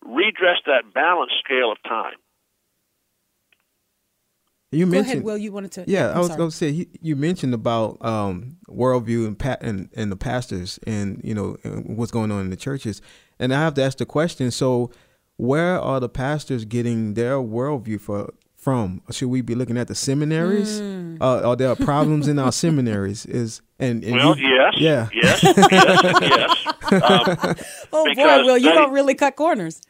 [0.05, 2.17] redress that balance scale of time.
[4.71, 5.37] You Go mentioned ahead, Will.
[5.37, 5.85] You wanted to.
[5.85, 9.57] Yeah, I'm I was going to say he, you mentioned about um, worldview and, pa-
[9.59, 13.01] and and the pastors and you know and what's going on in the churches,
[13.37, 14.49] and I have to ask the question.
[14.49, 14.91] So,
[15.35, 19.01] where are the pastors getting their worldview for from?
[19.11, 20.79] Should we be looking at the seminaries?
[20.79, 21.17] Hmm.
[21.19, 23.25] Uh, are there problems in our seminaries?
[23.25, 25.57] Is and, and Well, you- yes, yeah, yes, yes,
[26.21, 26.57] yes.
[26.91, 27.55] Um,
[27.93, 29.81] Oh boy, because Will, you they- don't really cut corners.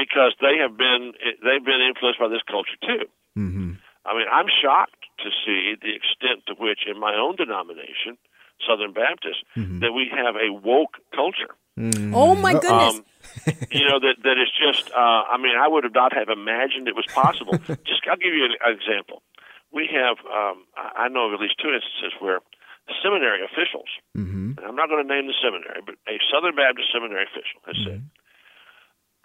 [0.00, 3.04] because they have been they've been influenced by this culture too.
[3.34, 3.72] hmm
[4.06, 8.18] I mean, I'm shocked to see the extent to which, in my own denomination,
[8.68, 11.54] Southern Baptist, that we have a woke culture.
[12.14, 12.96] Oh my goodness.
[12.96, 13.04] Um,
[13.70, 14.90] you know that that is just.
[14.92, 17.58] Uh, I mean, I would have not have imagined it was possible.
[17.88, 19.22] just, I'll give you an, an example.
[19.72, 22.40] we have um, I know of at least two instances where
[23.02, 24.58] seminary officials, Mm-hmm.
[24.58, 27.76] and I'm not going to name the seminary, but a Southern Baptist seminary official has
[27.84, 28.02] said,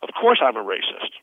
[0.02, 1.14] "Of course, I'm a racist.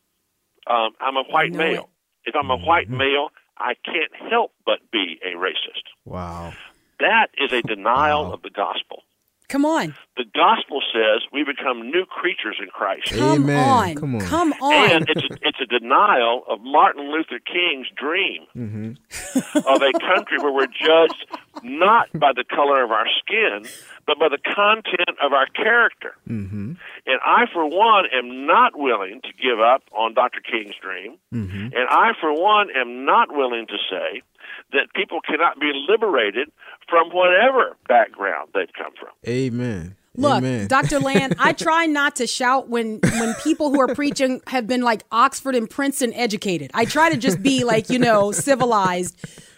[0.67, 1.89] Um, I'm a white male.
[2.25, 6.53] If I'm a white male, I can't help but be a racist." Wow.
[7.01, 8.33] That is a denial Wow.
[8.35, 9.03] of the gospel.
[9.49, 9.95] Come on.
[10.17, 13.13] The gospel says we become new creatures in Christ.
[13.13, 13.69] Come Amen.
[13.69, 13.95] on.
[13.95, 14.21] Come on.
[14.21, 14.91] Come on.
[14.91, 19.59] And it's a, it's a denial of Martin Luther King's dream Mm-hmm.
[19.59, 21.27] of a country where we're judged
[21.63, 23.65] not by the color of our skin,
[24.07, 26.15] but by the content of our character.
[26.29, 26.73] Mm-hmm.
[27.07, 30.41] And I, for one, am not willing to give up on Dr.
[30.41, 31.19] King's dream.
[31.33, 31.67] Mm-hmm.
[31.77, 34.23] And I, for one, am not willing to say
[34.73, 36.51] that people cannot be liberated
[36.89, 38.56] from whatever background they've come from.
[39.27, 39.97] Amen.
[40.17, 40.67] Look, Amen.
[40.67, 40.99] Dr.
[40.99, 45.03] Land, I try not to shout when when people who are preaching have been like
[45.13, 46.71] Oxford and Princeton educated.
[46.75, 49.17] I try to just be like, you know, civilized.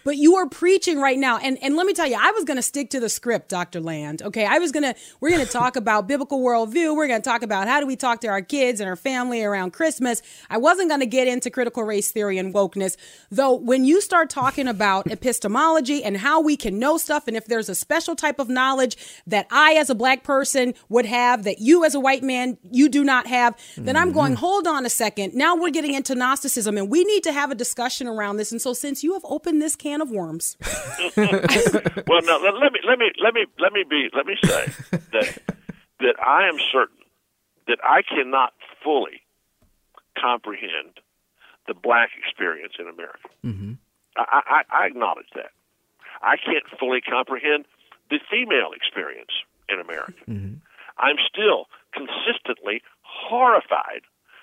[0.08, 1.36] But you are preaching right now.
[1.36, 3.78] And and let me tell you, I was gonna stick to the script, Dr.
[3.78, 4.22] Land.
[4.22, 4.46] Okay.
[4.46, 6.96] I was gonna we're gonna talk about biblical worldview.
[6.96, 9.74] We're gonna talk about how do we talk to our kids and our family around
[9.74, 10.22] Christmas.
[10.48, 12.96] I wasn't gonna get into critical race theory and wokeness.
[13.30, 17.44] Though when you start talking about epistemology and how we can know stuff, and if
[17.44, 21.58] there's a special type of knowledge that I as a black person would have that
[21.58, 24.40] you as a white man you do not have, then I'm going, mm-hmm.
[24.40, 25.34] hold on a second.
[25.34, 28.52] Now we're getting into Gnosticism and we need to have a discussion around this.
[28.52, 30.56] And so since you have opened this can of worms,
[31.16, 34.66] well, now let, let me let me let me let me be let me say
[35.12, 35.38] that
[36.00, 36.96] that I am certain
[37.66, 39.22] that I cannot fully
[40.20, 41.00] comprehend
[41.66, 43.28] the black experience in America.
[43.44, 43.72] Mm-hmm.
[44.16, 45.52] I, I, I acknowledge that.
[46.22, 47.66] I can't fully comprehend
[48.10, 49.30] the female experience
[49.68, 50.24] in America.
[50.98, 54.02] I'm still consistently horrified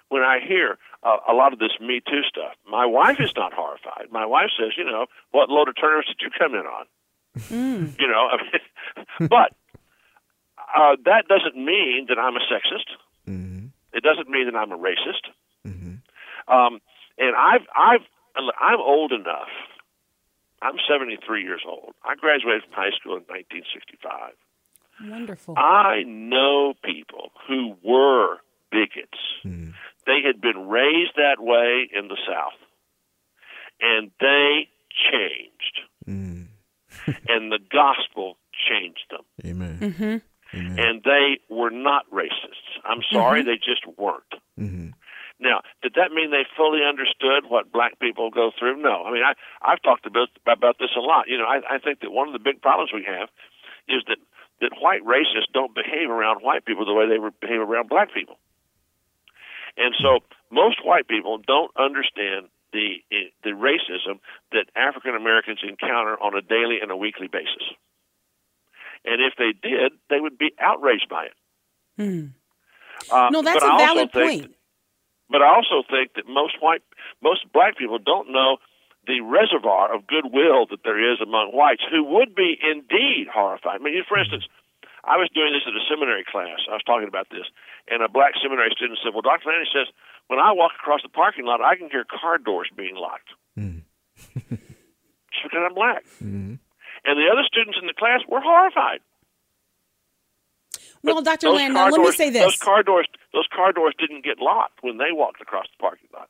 [0.09, 2.53] when I hear uh, a lot of this Me Too stuff.
[2.69, 4.07] My wife is not horrified.
[4.11, 6.85] My wife says, you know, what load of turnips did you come in on?
[7.99, 9.53] You know, I mean, but
[10.75, 12.89] uh, that doesn't mean that I'm a sexist.
[13.93, 15.29] It doesn't mean that I'm a racist.
[16.47, 16.79] Um,
[17.17, 18.01] and I've, I've,
[18.59, 19.47] I'm old enough.
[20.61, 21.93] I'm 73 years old.
[22.03, 24.33] I graduated from high school in 1965.
[25.09, 25.55] wonderful.
[25.57, 28.37] I know people who were bigots.
[28.37, 28.44] They had
[30.53, 32.60] been raised that way in the South,
[33.81, 34.69] and they
[35.12, 35.79] changed.
[36.08, 36.47] Mm.
[37.27, 38.38] and the gospel
[38.69, 39.25] changed them.
[39.45, 40.21] Amen.
[40.53, 40.79] Mm-hmm.
[40.79, 42.79] And they were not racists.
[42.86, 43.49] I'm sorry, mm-hmm.
[43.49, 44.34] they just weren't.
[44.60, 44.89] Mm-hmm.
[45.39, 48.81] Now, did that mean they fully understood what black people go through?
[48.81, 49.03] No.
[49.03, 51.27] I mean, I, I've talked about, about this a lot.
[51.27, 53.27] You know, I, I think that one of the big problems we have
[53.89, 54.17] is that,
[54.62, 58.13] that white racists don't behave around white people the way they would behave around black
[58.13, 58.38] people.
[59.75, 62.97] And so most white people don't understand the
[63.43, 64.19] the racism
[64.51, 67.63] that African Americans encounter on a daily and a weekly basis.
[69.05, 71.34] And if they did, they would be outraged by it.
[73.12, 74.55] Uh, no, that's a valid point.
[75.29, 76.81] But I also think that most white,
[77.21, 78.58] most black people don't know
[79.08, 83.79] the reservoir of goodwill that there is among whites who would be indeed horrified.
[83.79, 84.45] I mean, for instance,
[85.05, 86.65] I was doing this at a seminary class.
[86.65, 87.45] I was talking about this,
[87.89, 89.49] and a black seminary student said, "Well, Dr.
[89.49, 89.88] Lanny says
[90.27, 95.43] when I walk across the parking lot, I can hear car doors being locked It's
[95.43, 96.55] because I'm black." Hmm.
[97.07, 99.01] And the other students in the class were horrified.
[101.03, 101.47] Well, Dr.
[101.47, 104.39] Those Land, now let me doors- say Those car doors, those car doors didn't get
[104.39, 106.29] locked when they walked across the parking lot.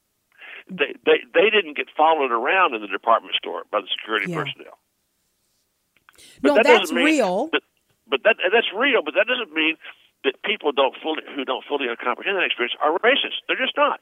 [0.69, 4.43] They they they didn't get followed around in the department store by the security Yeah.
[4.43, 4.77] personnel.
[6.43, 7.47] No, that that's mean- real.
[7.51, 7.61] But,
[8.07, 9.01] but that that's real.
[9.03, 9.77] But that doesn't mean
[10.25, 13.39] that people don't fully who don't fully comprehend that experience are racist.
[13.47, 13.99] They're just not.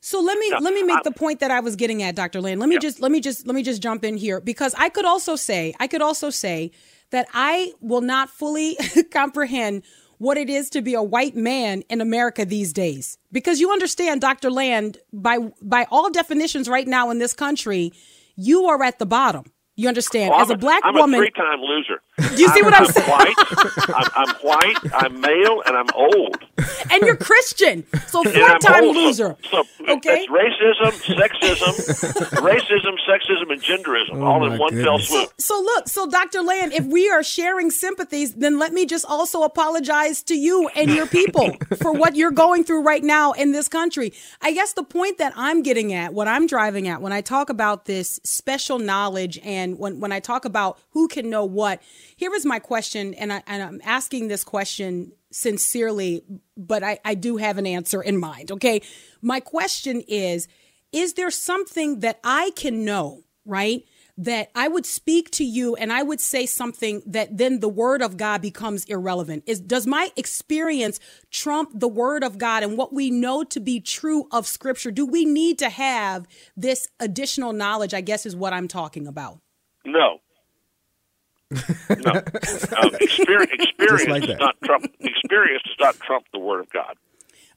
[0.00, 2.40] So let me Yeah, let me make the point that I was getting at, Dr.
[2.40, 2.60] Land.
[2.60, 2.80] Let me Yeah.
[2.80, 5.74] just let me just let me just jump in here because I could also say
[5.80, 6.70] I could also say
[7.10, 8.76] that I will not fully
[9.10, 9.82] comprehend
[10.18, 13.18] what it is to be a white man in America these days.
[13.30, 14.50] Because you understand, Dr.
[14.50, 17.92] Land, by by all definitions right now in this country,
[18.36, 19.44] you are at the bottom.
[19.76, 20.30] You understand?
[20.30, 22.02] Well, As I'm a black I'm woman, a three-time loser.
[22.18, 23.08] Do you see what I'm I'm saying?
[23.08, 23.34] White,
[23.94, 24.76] I'm, I'm white.
[24.94, 26.38] I'm male, and I'm old.
[26.90, 27.84] and you're Christian.
[28.08, 28.94] So four I'm time old.
[28.96, 29.36] So- loser.
[29.50, 30.26] So, Okay.
[30.26, 31.74] that's racism, sexism,
[32.42, 35.08] racism, sexism, and genderism oh all in my one fell goodness.
[35.08, 35.32] swoop.
[35.38, 36.42] So look, so Dr.
[36.42, 40.90] Land, if we are sharing sympathies, then let me just also apologize to you and
[40.90, 44.12] your people for what you're going through right now in this country.
[44.42, 47.48] I guess the point that I'm getting at, what I'm driving at when I talk
[47.48, 51.80] about this special knowledge and when, when I talk about who can know what,
[52.18, 56.24] here is my question, and, I, and I'm asking this question sincerely,
[56.56, 58.50] but I, I do have an answer in mind.
[58.50, 58.82] Okay.
[59.22, 60.48] My question is
[60.90, 63.84] Is there something that I can know, right?
[64.20, 68.02] that I would speak to you and I would say something that then the word
[68.02, 69.44] of God becomes irrelevant.
[69.46, 70.98] Is does my experience
[71.30, 74.90] trump the word of God and what we know to be true of scripture?
[74.90, 76.26] Do we need to have
[76.56, 77.94] this additional knowledge?
[77.94, 79.38] I guess is what I'm talking about.
[79.84, 80.18] No.
[81.50, 81.56] No.
[82.76, 84.40] Um, experience, experience like does that.
[84.40, 86.96] not trump experience does not trump the word of God.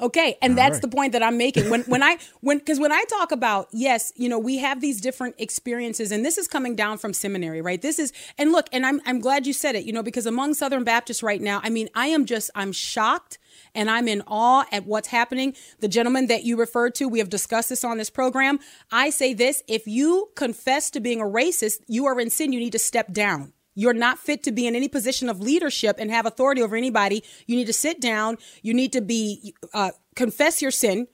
[0.01, 0.81] Okay, and that's right.
[0.81, 1.69] the point that I'm making.
[1.69, 4.99] When when I when because when I talk about yes, you know, we have these
[4.99, 7.79] different experiences, and this is coming down from seminary, right?
[7.79, 10.55] This is and look, and I'm I'm glad you said it, you know, because among
[10.55, 13.37] Southern Baptists right now, I mean, I am just I'm shocked
[13.75, 15.55] and I'm in awe at what's happening.
[15.81, 18.59] The gentleman that you referred to, we have discussed this on this program.
[18.91, 22.53] I say this: if you confess to being a racist, you are in sin.
[22.53, 23.53] You need to step down.
[23.73, 27.23] You're not fit to be in any position of leadership and have authority over anybody.
[27.47, 28.37] You need to sit down.
[28.61, 31.07] You need to be uh, confess your sin,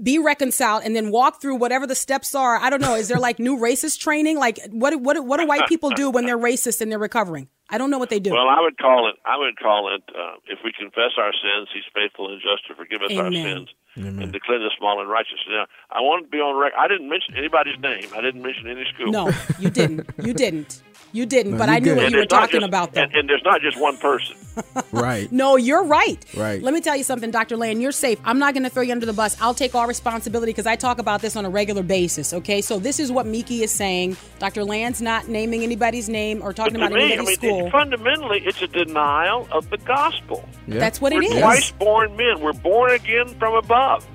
[0.00, 2.56] be reconciled, and then walk through whatever the steps are.
[2.56, 2.94] I don't know.
[2.94, 4.38] Is there like new racist training?
[4.38, 7.48] Like what what what do white people do when they're racist and they're recovering?
[7.72, 8.32] I don't know what they do.
[8.32, 9.14] Well, I would call it.
[9.24, 10.02] I would call it.
[10.08, 13.44] Uh, if we confess our sins, He's faithful and just to forgive us our Amen.
[13.44, 15.46] sins and to cleanse us from all unrighteousness.
[15.48, 16.76] Now, I want to be on record.
[16.78, 18.08] I didn't mention anybody's name.
[18.14, 19.12] I didn't mention any school.
[19.12, 20.08] no, you didn't.
[20.22, 20.82] You didn't.
[21.12, 21.52] You didn't.
[21.52, 21.96] No, but you I knew good.
[21.96, 23.02] what And you were talking just- about, though.
[23.02, 24.36] And, and there's not just one person.
[24.92, 25.30] Right.
[25.32, 26.22] No, you're right.
[26.36, 26.62] Right.
[26.62, 27.56] Let me tell you something, Dr.
[27.56, 27.80] Land.
[27.80, 28.18] You're safe.
[28.24, 29.40] I'm not going to throw you under the bus.
[29.40, 32.34] I'll take all responsibility because I talk about this on a regular basis.
[32.34, 32.60] Okay.
[32.60, 34.16] So this is what Miki is saying.
[34.38, 34.64] Dr.
[34.64, 37.66] Land's not naming anybody's name or talking about to me, I anybody's mean, school.
[37.68, 40.46] it- fundamentally, it's a denial of the gospel.
[40.66, 40.78] Yeah.
[40.80, 41.38] That's what it We're is.
[41.40, 42.40] twice born men.
[42.40, 44.06] We're born again from above.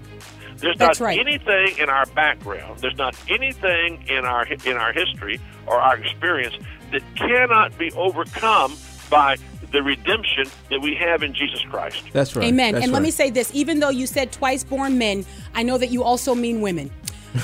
[0.57, 1.19] There's That's not right.
[1.19, 2.79] anything in our background.
[2.79, 6.55] There's not anything in our in our history or our experience
[6.91, 8.77] that cannot be overcome
[9.09, 9.37] by
[9.71, 12.03] the redemption that we have in Jesus Christ.
[12.13, 12.45] That's right.
[12.45, 12.73] Amen.
[12.73, 15.77] That's and let me say this: even though you said twice born men, I know
[15.77, 16.91] that you also mean women.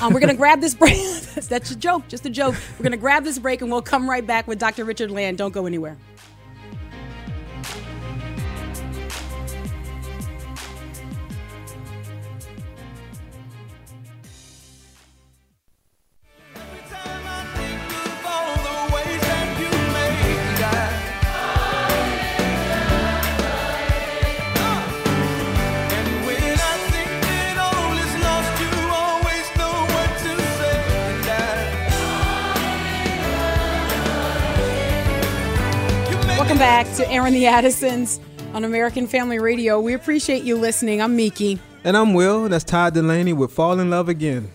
[0.01, 0.95] Um, we're going to grab this break.
[1.49, 2.55] That's a joke, just a joke.
[2.77, 4.85] We're going to grab this break and we'll come right back with Dr.
[4.85, 5.37] Richard Land.
[5.37, 5.97] Don't go anywhere.
[36.95, 38.19] To Aaron the Addisons
[38.53, 39.79] on American Family Radio.
[39.79, 41.01] We appreciate you listening.
[41.01, 41.57] I'm Miki.
[41.85, 42.49] And I'm Will.
[42.49, 44.51] That's Todd Delaney with Fall in Love Again.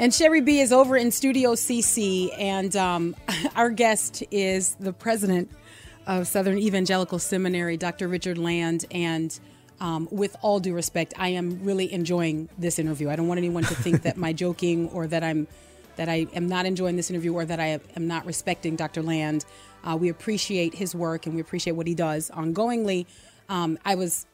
[0.00, 3.14] And Sherry B is over in Studio CC, and um,
[3.56, 5.48] our guest is the president
[6.08, 8.08] of Southern Evangelical Seminary, Dr.
[8.08, 8.84] Richard Land.
[8.90, 9.38] And
[9.78, 13.10] um, with all due respect, I am really enjoying this interview.
[13.10, 15.46] I don't want anyone to think that my joking or that I'm
[15.96, 19.02] that I am not enjoying this interview or that I am not respecting Dr.
[19.02, 19.44] Land.
[19.86, 23.06] Uh, we appreciate his work and we appreciate what he does ongoingly.
[23.48, 24.26] Um, I was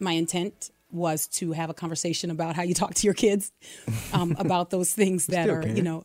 [0.00, 3.52] my intent was to have a conversation about how you talk to your kids
[4.12, 5.76] um, about those things that are can.
[5.76, 6.04] you know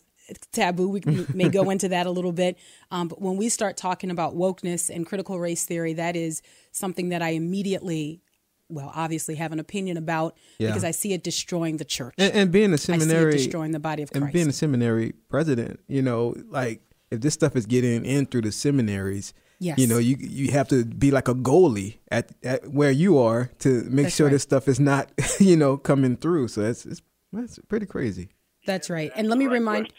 [0.51, 1.01] taboo we
[1.33, 2.55] may go into that a little bit
[2.91, 7.09] um, but when we start talking about wokeness and critical race theory that is something
[7.09, 8.21] that i immediately
[8.67, 10.67] well obviously have an opinion about Yeah.
[10.69, 13.31] because i see it destroying the church And, and being a i see it seminary
[13.31, 17.55] destroying the body of and being a seminary president, you know, like if this stuff
[17.55, 19.77] is getting in through the seminaries, Yes.
[19.77, 23.51] you know, you you have to be like a goalie at, at where you are
[23.59, 24.31] to make That's sure right.
[24.31, 26.47] this stuff is not, you know, coming through.
[26.47, 27.01] So that's it's,
[27.33, 28.29] that's pretty crazy.
[28.65, 29.89] that's right and let me Right remind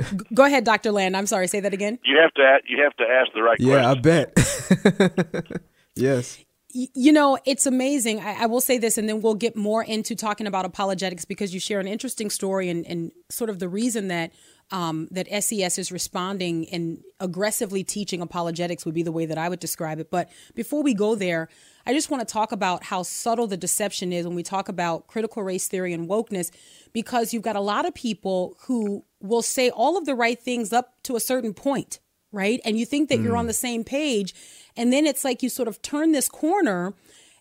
[0.00, 0.26] questions.
[0.34, 3.04] go ahead dr land i'm sorry say that again You have to you have to
[3.04, 5.62] ask the right Yeah, I bet.
[5.96, 6.38] yes.
[6.72, 8.18] You know, it's amazing.
[8.20, 11.54] I, I will say this, and then we'll get more into talking about apologetics because
[11.54, 14.32] you share an interesting story and, and sort of the reason that
[14.70, 19.48] um, that SES is responding and aggressively teaching apologetics would be the way that I
[19.48, 20.10] would describe it.
[20.10, 21.48] But before we go there,
[21.86, 25.06] I just want to talk about how subtle the deception is when we talk about
[25.06, 26.50] critical race theory and wokeness,
[26.92, 30.72] because you've got a lot of people who will say all of the right things
[30.72, 32.00] up to a certain point
[32.34, 32.60] right?
[32.64, 34.34] And you think that you're on the same page.
[34.76, 36.92] And then it's like you sort of turn this corner.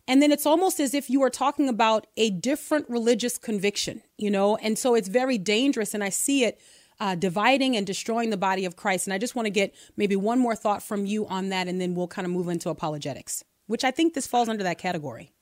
[0.07, 4.29] And then it's almost as if you are talking about a different religious conviction, you
[4.29, 4.55] know?
[4.57, 5.93] And so it's very dangerous.
[5.93, 6.61] And I see it
[7.03, 9.07] uh, dividing and destroying the body of Christ.
[9.07, 11.67] And I just want to get maybe one more thought from you on that.
[11.67, 14.77] And then we'll kind of move into apologetics, which I think this falls under that
[14.77, 15.33] category.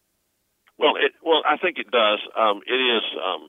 [0.79, 2.17] Well, it, well, I think it does.
[2.35, 3.47] Um, it is um,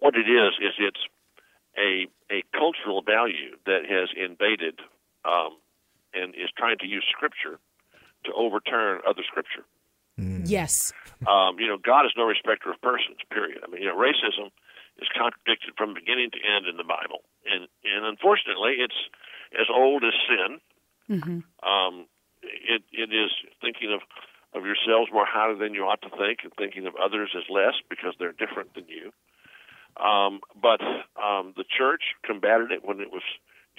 [0.00, 0.52] what it is.
[0.60, 1.00] Is it's
[1.78, 4.80] a a cultural value that has invaded
[5.24, 5.56] um,
[6.12, 7.58] and is trying to use Scripture
[8.24, 9.64] to overturn other Scripture.
[10.44, 10.92] Yes.
[11.26, 13.16] Um, you know, God is no respecter of persons.
[13.32, 13.60] Period.
[13.64, 14.50] I mean, you know, racism
[15.00, 19.00] is contradicted from beginning to end in the Bible, and and unfortunately, it's
[19.58, 20.60] as old as sin.
[21.62, 22.06] Um,
[22.42, 23.30] it it is
[23.60, 24.00] thinking of
[24.52, 27.74] of yourselves more highly than you ought to think, and thinking of others as less
[27.88, 29.12] because they're different than you.
[30.02, 30.80] Um, but
[31.20, 33.22] um, the church combated it when it was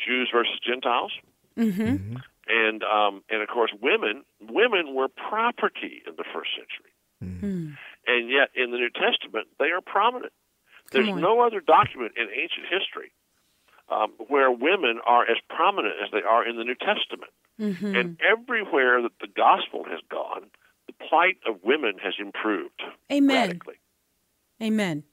[0.06, 1.12] Jews versus Gentiles,
[1.58, 2.16] Mm-hmm.
[2.48, 6.92] and um, and of course, women women were property in the first century,
[8.08, 10.32] and yet in the New Testament they are prominent.
[10.92, 13.12] There's no other document in ancient history
[13.90, 17.32] um, where women are as prominent as they are in the New Testament.
[17.60, 17.96] Mm-hmm.
[17.96, 20.44] And everywhere that the gospel has gone,
[20.88, 22.82] the plight of women has improved
[23.12, 23.36] Amen.
[23.36, 23.76] radically.
[24.62, 25.04] Amen.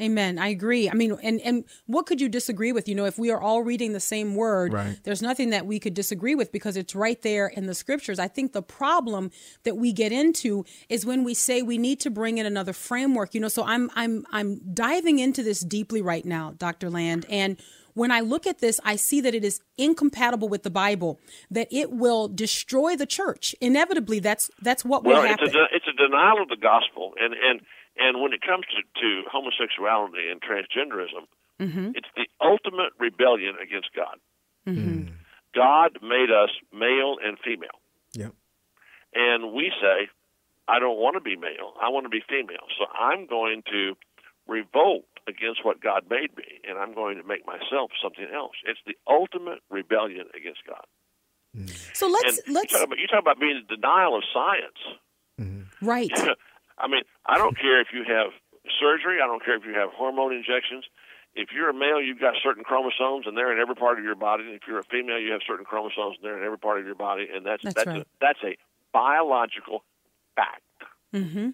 [0.00, 0.38] Amen.
[0.38, 0.88] I agree.
[0.88, 2.88] I mean, and and what could you disagree with?
[2.88, 4.98] You know, if we are all reading the same word, Right.
[5.04, 8.18] there's nothing that we could disagree with because it's right there in the scriptures.
[8.18, 9.30] I think the problem
[9.64, 13.34] that we get into is when we say we need to bring in another framework.
[13.34, 16.88] You know, so I'm I'm I'm diving into this deeply right now, Dr.
[16.90, 17.56] Land, and
[17.94, 21.18] when I look at this, I see that it is incompatible with the Bible,
[21.50, 23.54] that it will destroy the church.
[23.60, 25.48] Inevitably, that's that's what will Well, it's happen.
[25.48, 27.60] a, de- it's a denial of the gospel, and and
[28.00, 31.26] and when it comes to, to homosexuality and transgenderism,
[31.60, 31.90] Mm-hmm.
[31.94, 34.16] it's the ultimate rebellion against God.
[34.66, 35.12] Mm-hmm.
[35.54, 37.76] God made us male and female,
[38.14, 38.32] Yep.
[39.14, 40.08] and we say,
[40.68, 41.74] "I don't want to be male.
[41.82, 43.94] I want to be female." So I'm going to
[44.48, 48.56] revolt against what God made me, and I'm going to make myself something else.
[48.64, 50.86] It's the ultimate rebellion against God.
[51.92, 55.68] so let's and let's you talk about, you talk about being in denial of science.
[55.82, 56.10] right.
[56.80, 58.32] I mean, I don't care if you have
[58.80, 59.20] surgery.
[59.22, 60.84] I don't care if you have hormone injections.
[61.34, 64.16] If you're a male, you've got certain chromosomes, and they're in every part of your
[64.16, 64.44] body.
[64.44, 66.86] And if you're a female, you have certain chromosomes, and they're in every part of
[66.86, 67.28] your body.
[67.32, 68.02] And that's That's that's right.
[68.02, 68.56] a, that's a
[68.92, 69.84] biological
[70.34, 70.62] fact.
[71.14, 71.50] Mm-hmm.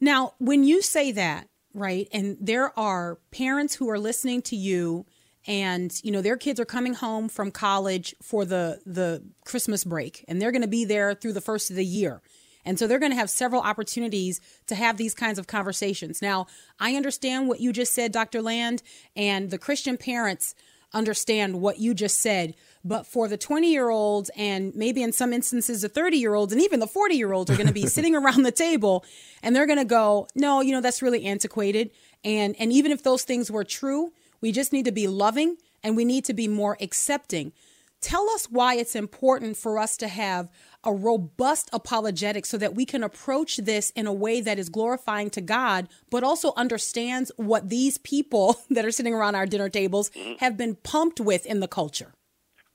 [0.00, 5.06] Now, when you say that, right, and there are parents who are listening to you
[5.46, 10.24] and you know their kids are coming home from college for the the Christmas break
[10.26, 12.20] and they're going to be there through the first of the year.
[12.66, 16.20] And so they're going to have several opportunities to have these kinds of conversations.
[16.20, 16.48] Now,
[16.80, 18.42] I understand what you just said, Dr.
[18.42, 18.82] Land,
[19.14, 20.54] and the Christian parents
[20.92, 22.54] understand what you just said.
[22.84, 26.52] But for the 20 year olds, and maybe in some instances, the 30 year olds,
[26.52, 29.04] and even the 40 year olds are going to be sitting around the table
[29.42, 31.90] and they're going to go, no, you know, that's really antiquated.
[32.24, 35.96] And, and even if those things were true, we just need to be loving and
[35.96, 37.52] we need to be more accepting.
[38.00, 40.48] Tell us why it's important for us to have
[40.84, 45.30] a robust apologetic so that we can approach this in a way that is glorifying
[45.30, 50.10] to God, but also understands what these people that are sitting around our dinner tables
[50.38, 52.12] have been pumped with in the culture.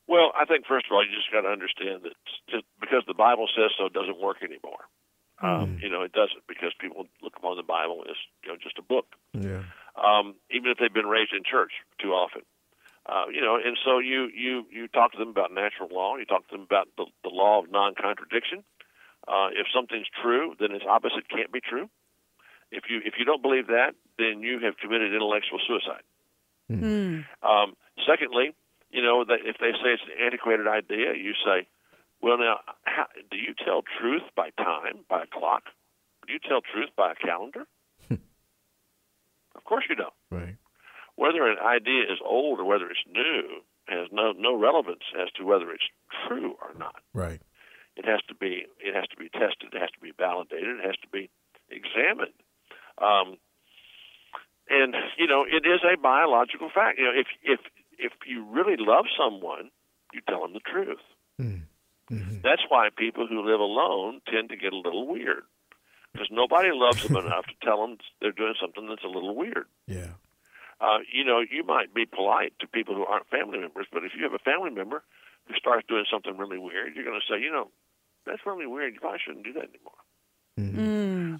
[0.07, 2.13] Well, I think first of all, you just got to understand that
[2.49, 4.83] just because the Bible says so doesn't work anymore.
[5.41, 8.77] Um, you know, it doesn't because people look upon the Bible as you know just
[8.77, 9.05] a book.
[9.33, 9.63] Yeah.
[9.95, 12.41] um, even if they've been raised in church too often.
[13.11, 16.15] Uh, you know, and so you, you, you talk to them about natural law.
[16.15, 18.63] You talk to them about the, the law of non-contradiction.
[19.27, 21.89] Uh, if something's true, then its opposite can't be true.
[22.71, 26.03] If you if you don't believe that, then you have committed intellectual suicide.
[27.43, 27.75] Um,
[28.07, 28.55] secondly,
[28.91, 31.67] you know that if they say it's an antiquated idea, you say,
[32.21, 35.63] well, now, how, do you tell truth by time, by a clock?
[36.25, 37.67] Do you tell truth by a calendar?
[38.09, 40.55] of course you don't Right.
[41.15, 45.43] Whether an idea is old or whether it's new has no no relevance as to
[45.43, 45.83] whether it's
[46.27, 47.01] true or not.
[47.13, 47.41] Right.
[47.95, 49.73] It has to be it has to be tested.
[49.73, 50.79] It has to be validated.
[50.79, 51.29] It has to be
[51.69, 52.33] examined.
[52.97, 53.37] Um,
[54.69, 56.97] and you know, it is a biological fact.
[56.99, 57.59] You know, if if
[57.97, 59.69] if you really love someone,
[60.13, 61.03] you tell them the truth.
[62.43, 65.43] That's why people who live alone tend to get a little weird
[66.11, 69.65] because nobody loves them enough to tell them they're doing something that's a little weird
[69.87, 70.11] Yeah.
[70.81, 74.11] Uh, you know, you might be polite to people who aren't family members, but if
[74.17, 75.03] you have a family member
[75.47, 77.69] who starts doing something really weird, you're going to say, you know,
[78.25, 78.93] that's really weird.
[78.93, 80.01] You probably shouldn't do that anymore.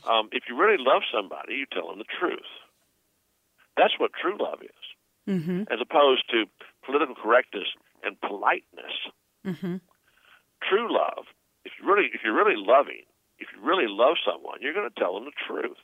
[0.05, 2.47] Um, if you really love somebody, you tell them the truth.
[3.77, 4.81] That's what true love is,
[5.71, 6.45] as opposed to
[6.85, 7.67] political correctness
[8.03, 8.93] and politeness.
[10.63, 11.25] True love,
[11.65, 13.05] if you really, if you're really loving,
[13.39, 15.77] if you really love someone, you're going to tell them the truth.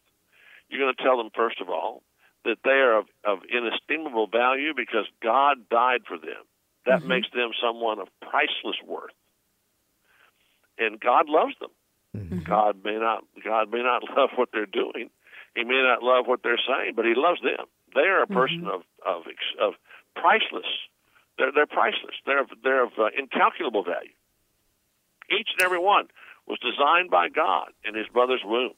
[0.69, 2.03] You're going to tell them first of all
[2.45, 6.43] that they are of, of inestimable value because God died for them.
[6.85, 7.09] That mm-hmm.
[7.09, 9.11] makes them someone of priceless worth.
[10.77, 11.71] And God loves them.
[12.15, 12.39] Mm-hmm.
[12.49, 15.09] God may not God may not love what they're doing.
[15.55, 17.65] He may not love what they're saying, but he loves them.
[17.95, 18.67] They are a person mm-hmm.
[18.67, 19.23] of of
[19.59, 19.73] of
[20.15, 20.69] priceless.
[21.37, 22.15] They're they're priceless.
[22.25, 24.15] They're of, they're of uh, incalculable value.
[25.29, 26.07] Each and every one
[26.47, 28.73] was designed by God in his mother's womb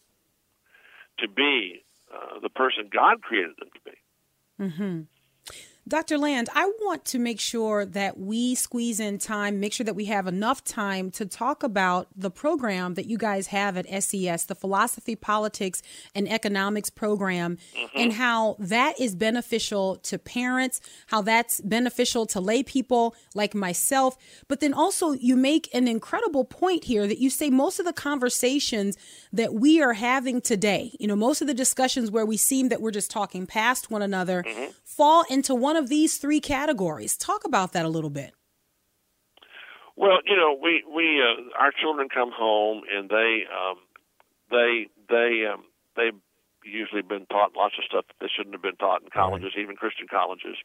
[1.20, 1.84] to be
[2.14, 3.98] uh, the person God created them to be.
[5.90, 6.20] Dr.
[6.20, 10.06] Land, I want to make sure that we squeeze in time, make sure that we
[10.06, 14.54] have enough time to talk about the program that you guys have at SES, the
[14.54, 15.82] Philosophy, Politics,
[16.14, 17.98] and Economics program, mm-hmm.
[17.98, 24.16] and how that is beneficial to parents, how that's beneficial to lay people like myself.
[24.48, 27.94] But then also, you make an incredible point here that you say most of the
[27.94, 28.96] conversations
[29.34, 32.80] that we are having today, you know, most of the discussions where we seem that
[32.80, 34.72] we're just talking past one another, mm-hmm.
[35.00, 37.16] Fall into one of these three categories.
[37.16, 38.34] Talk about that a little bit.
[39.96, 43.80] Well, you know, we we uh, our children come home and they um,
[44.52, 45.64] they they um,
[45.96, 46.20] they've
[46.66, 49.78] usually been taught lots of stuff that they shouldn't have been taught in colleges, even
[49.78, 50.60] Christian colleges,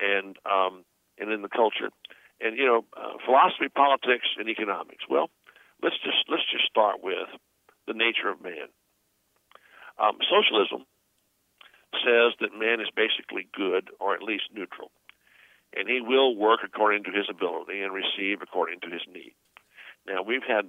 [0.00, 0.88] and um,
[1.18, 1.92] and in the culture,
[2.40, 5.04] and you know, uh, philosophy, politics, and economics.
[5.10, 5.28] Well,
[5.82, 7.28] let's just let's just start with
[7.86, 8.72] the nature of man.
[10.00, 10.87] Um, socialism
[12.04, 14.90] says that man is basically good or at least neutral,
[15.74, 19.34] and he will work according to his ability and receive according to his need.
[20.06, 20.66] Now, we've had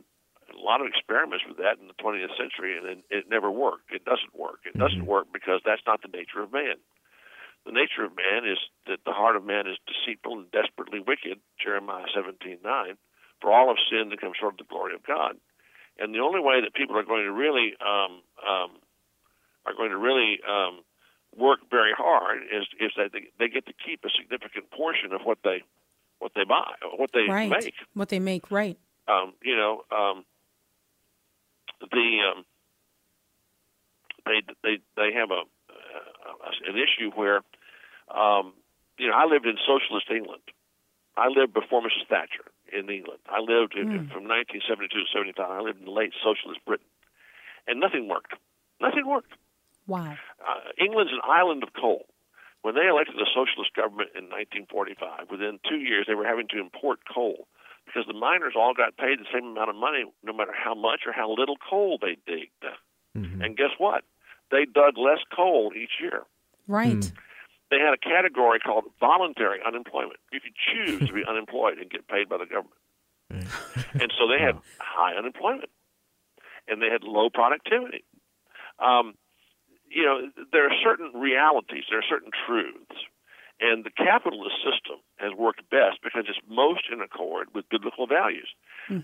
[0.49, 3.93] a lot of experiments with that in the 20th century, and it, it never worked.
[3.93, 4.65] It doesn't work.
[4.65, 6.75] It doesn't work because that's not the nature of man.
[7.65, 8.57] The nature of man is
[8.87, 12.97] that the heart of man is deceitful and desperately wicked, Jeremiah 17:9.
[13.41, 15.37] For all have sinned and come short of the glory of God.
[15.97, 18.71] And the only way that people are going to really um, um,
[19.65, 20.83] are going to really um,
[21.37, 25.21] work very hard is is that they, they get to keep a significant portion of
[25.23, 25.61] what they
[26.19, 27.49] what they buy, what they Right.
[27.49, 27.73] make.
[27.93, 28.77] What they make, right.
[29.07, 30.25] Um, you know, um,
[31.91, 32.45] the um,
[34.25, 37.37] they they they have a uh, an issue where
[38.13, 38.53] um,
[38.97, 40.41] you know I lived in socialist England.
[41.17, 42.07] I lived before Mrs.
[42.07, 43.19] Thatcher in England.
[43.27, 45.49] I lived in, from 1972 to 75.
[45.49, 46.85] I lived in late socialist Britain,
[47.67, 48.33] and nothing worked.
[48.79, 49.33] Nothing worked
[49.89, 50.15] Wow.
[50.39, 52.05] uh, England's an island of coal.
[52.61, 56.59] When they elected a socialist government in 1945, within two years they were having to
[56.59, 57.47] import coal
[57.85, 61.01] because the miners all got paid the same amount of money, no matter how much
[61.07, 62.63] or how little coal they digged.
[63.41, 64.03] And guess what?
[64.51, 66.23] They dug less coal each year.
[66.67, 67.01] Right.
[67.71, 70.19] They had a category called voluntary unemployment.
[70.31, 72.75] You could choose to be unemployed and get paid by the government.
[73.93, 75.69] and so they had high unemployment,
[76.67, 78.03] and they had low productivity.
[78.79, 79.13] Um,
[79.89, 82.95] you know, there are certain realities, there are certain truths,
[83.59, 88.47] and the capitalist system has worked best because it's most in accord with biblical values.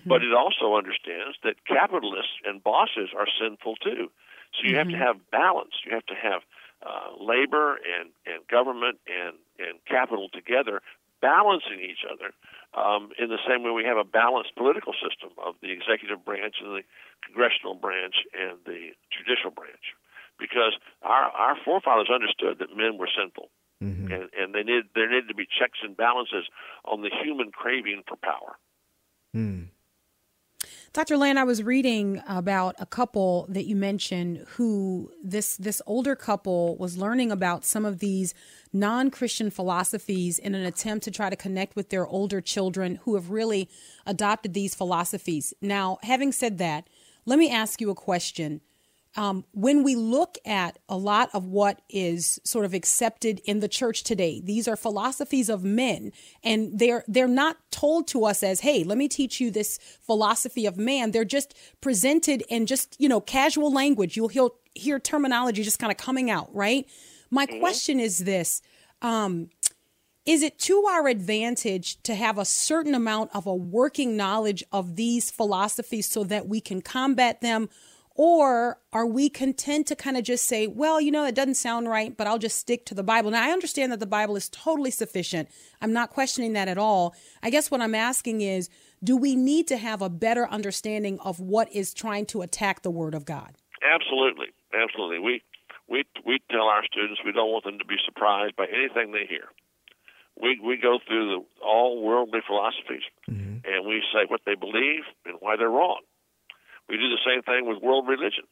[0.08, 4.10] But it also understands that capitalists and bosses are sinful too.
[4.56, 5.76] So you have to have balance.
[5.86, 6.42] You have to have
[6.86, 10.82] uh, labor and, and government and, and capital together
[11.22, 12.32] balancing each other
[12.76, 16.56] um, in the same way we have a balanced political system of the executive branch
[16.62, 16.84] and the
[17.26, 19.96] congressional branch and the judicial branch
[20.40, 23.50] because our our forefathers understood that men were sinful,
[23.84, 24.12] mm-hmm.
[24.12, 26.46] and and they need there needed to be checks and balances
[26.86, 28.58] on the human craving for power.
[29.34, 29.64] Hmm.
[30.96, 31.18] Dr.
[31.18, 36.78] Land, I was reading about a couple that you mentioned who this this older couple
[36.78, 38.34] was learning about some of these
[38.72, 43.30] non-Christian philosophies in an attempt to try to connect with their older children who have
[43.30, 43.70] really
[44.06, 45.54] adopted these philosophies.
[45.62, 46.88] Now, having said that,
[47.26, 48.62] let me ask you a question.
[49.18, 53.70] Um, when we look at a lot of what is sort of accepted in the
[53.70, 56.12] church today, these are philosophies of men,
[56.44, 60.66] and they're they're not told to us as, "Hey, let me teach you this philosophy
[60.66, 64.18] of man." They're just presented in just you know casual language.
[64.18, 66.86] You'll hear, hear terminology just kind of coming out, right?
[67.32, 68.62] My question is this:
[69.02, 69.50] um,
[70.26, 74.96] is it to our advantage to have a certain amount of a working knowledge of
[74.96, 77.70] these philosophies so that we can combat them?
[78.18, 81.90] Or are we content to kind of just say, well, you know, it doesn't sound
[81.90, 83.30] right, but I'll just stick to the Bible?
[83.32, 85.50] Now, I understand that the Bible is totally sufficient.
[85.82, 87.14] I'm not questioning that at all.
[87.44, 88.70] I guess what I'm asking is,
[89.04, 92.90] do we need to have a better understanding of what is trying to attack the
[92.90, 93.56] Word of God?
[93.84, 95.20] Absolutely, absolutely.
[95.20, 95.42] We
[95.90, 99.28] we we tell our students we don't want them to be surprised by anything they
[99.28, 99.50] hear.
[100.42, 103.58] We we go through the all worldly philosophies, mm-hmm.
[103.66, 106.00] and we say what they believe and why they're wrong.
[106.90, 108.52] We do the same thing with world religions.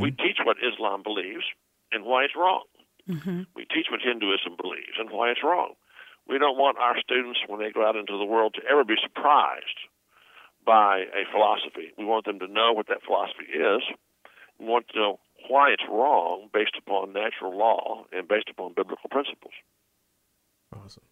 [0.00, 1.44] We teach what Islam believes
[1.92, 2.64] and why it's wrong.
[3.54, 5.74] We teach what Hinduism believes and why it's wrong.
[6.28, 8.94] We don't want our students, when they go out into the world, to ever be
[9.02, 9.80] surprised
[10.64, 11.92] by a philosophy.
[11.98, 13.82] We want them to know what that philosophy is.
[14.58, 19.08] We want to know why it's wrong based upon natural law and based upon biblical
[19.10, 19.54] principles.
[20.72, 21.02] Awesome.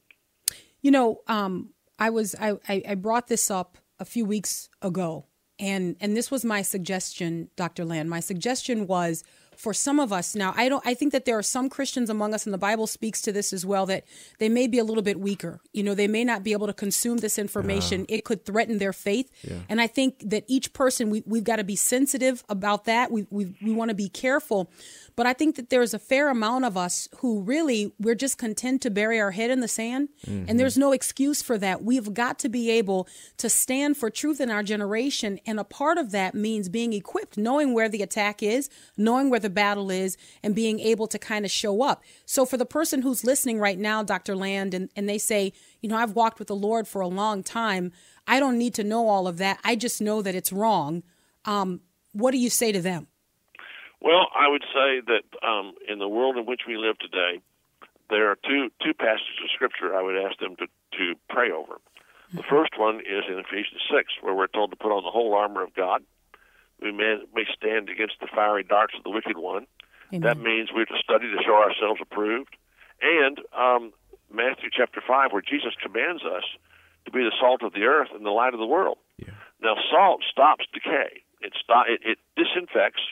[0.82, 5.26] You know, um, I was I, I I brought this up a few weeks ago,
[5.58, 7.84] and and this was my suggestion, Dr.
[7.84, 8.10] Land.
[8.10, 9.24] My suggestion was
[9.58, 10.34] for some of us.
[10.36, 12.86] Now i don't i think that there are some christians among us and the bible
[12.86, 14.04] speaks to this as well that
[14.38, 15.60] they may be a little bit weaker.
[15.72, 18.06] You know they may not be able to consume this information.
[18.08, 19.30] It could threaten their faith.
[19.68, 23.10] And i think that each person we, we've got to be sensitive about that.
[23.10, 24.70] We, we, we want to be careful.
[25.16, 28.80] But i think that there's a fair amount of us who really we're just content
[28.82, 30.56] to bury our head in the sand and mm-hmm.
[30.56, 31.82] there's no excuse for that.
[31.82, 35.98] We've got to be able to stand for truth in our generation and a part
[35.98, 40.16] of that means being equipped knowing where the attack is knowing where the battle is
[40.42, 42.02] and being able to kind of show up.
[42.26, 45.88] So for the person who's listening right now dr land and, and they say you
[45.88, 47.92] know i've walked with the lord for a long time.
[48.26, 49.58] I don't need to know all of that.
[49.64, 51.02] I just know that it's wrong.
[51.46, 51.80] Um,
[52.12, 53.06] what do you say to them?
[54.00, 57.40] Well, I would say that um, in the world in which we live today,
[58.10, 61.80] there are two two passages of scripture I would ask them to to pray over.
[62.32, 65.34] The first one is in Ephesians six, where we're told to put on the whole
[65.34, 66.02] armor of God.
[66.80, 69.66] We may, may stand against the fiery darts of the wicked one.
[70.12, 72.56] That means we have to study to show ourselves approved.
[73.02, 73.92] And um,
[74.32, 76.44] Matthew chapter five, where Jesus commands us
[77.04, 78.98] to be the salt of the earth and the light of the world.
[79.18, 79.34] Yeah.
[79.60, 81.22] Now, salt stops decay.
[81.40, 83.02] It, stop, it, it disinfects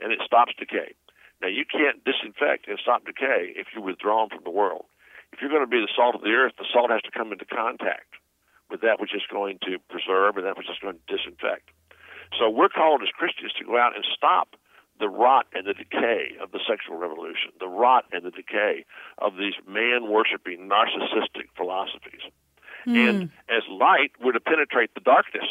[0.00, 0.94] and it stops decay.
[1.42, 4.86] Now, you can't disinfect and stop decay if you're withdrawn from the world.
[5.32, 7.32] If you're going to be the salt of the earth, the salt has to come
[7.32, 8.16] into contact
[8.70, 11.70] with that which is going to preserve and that which is going to disinfect.
[12.38, 14.56] So we're called as Christians to go out and stop
[15.00, 18.84] the rot and the decay of the sexual revolution, the rot and the decay
[19.18, 22.22] of these man worshiping narcissistic philosophies.
[22.84, 22.96] Hmm.
[22.96, 25.44] And as light, we're to penetrate the darkness.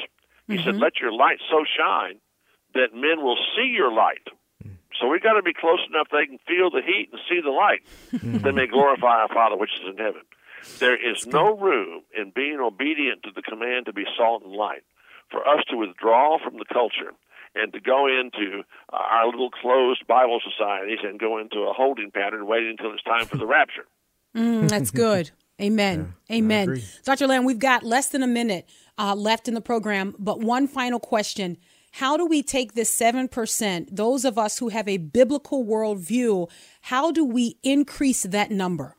[0.47, 0.79] He said, mm-hmm.
[0.79, 2.19] Let your light so shine
[2.73, 4.27] that men will see your light.
[4.99, 7.51] So we've got to be close enough they can feel the heat and see the
[7.51, 7.81] light.
[8.11, 8.31] Hmm.
[8.33, 10.21] then they may glorify our Father which is in heaven.
[10.79, 14.83] There is no room in being obedient to the command to be salt and light
[15.29, 17.11] for us to withdraw from the culture
[17.55, 22.45] and to go into our little closed Bible societies and go into a holding pattern
[22.45, 23.85] waiting until it's time for the rapture.
[24.35, 25.31] Mm, that's good.
[25.61, 26.13] Amen.
[26.31, 26.79] Amen.
[27.03, 27.25] Dr.
[27.25, 28.69] Land, we've got less than a minute
[28.99, 31.57] uh, left in the program, but one final question.
[31.93, 36.51] How do we take this 7%, those of us who have a biblical worldview,
[36.81, 38.97] how do we increase that number?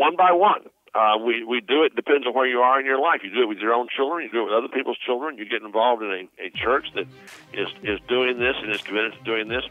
[0.00, 0.62] one by one.
[0.92, 3.20] Uh, we we do it depends on where you are in your life.
[3.22, 4.24] You do it with your own children.
[4.24, 5.38] You do it with other people's children.
[5.38, 7.06] You get involved in a, a church that
[7.52, 9.64] is is doing this and is committed to doing this.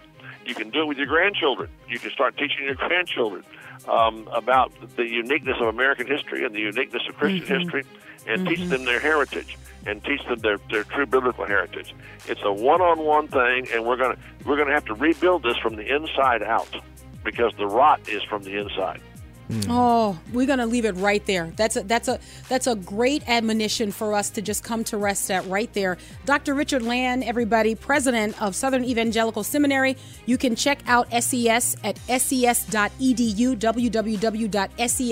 [0.45, 1.69] You can do it with your grandchildren.
[1.89, 3.43] You can start teaching your grandchildren
[3.87, 7.83] um, about the uniqueness of American history and the uniqueness of Christian history,
[8.25, 11.93] and teach them their heritage and teach them their, their true biblical heritage.
[12.27, 15.93] It's a one-on-one thing, and we're gonna we're gonna have to rebuild this from the
[15.93, 16.73] inside out
[17.23, 19.01] because the rot is from the inside.
[19.67, 21.51] Oh, we're gonna leave it right there.
[21.55, 22.19] That's a that's a
[22.49, 25.97] that's a great admonition for us to just come to rest at right there.
[26.25, 26.53] Dr.
[26.53, 29.97] Richard Land, everybody, president of Southern Evangelical Seminary.
[30.27, 33.55] You can check out SES at ses.edu,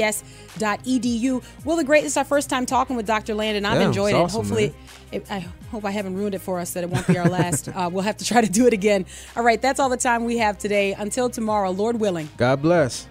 [0.07, 1.43] www.ses.edu.
[1.65, 3.33] Will the Great, this is our first time talking with Dr.
[3.33, 4.17] Land, and I've Yeah, enjoyed it.
[4.17, 4.75] awesome, Hopefully,
[5.11, 5.39] it, I
[5.71, 6.73] hope I haven't ruined it for us.
[6.73, 7.69] That it won't be our last.
[7.75, 9.05] uh, we'll have to try to do it again.
[9.35, 10.93] All right, that's all the time we have today.
[10.93, 12.29] Until tomorrow, Lord willing.
[12.37, 13.07] God bless.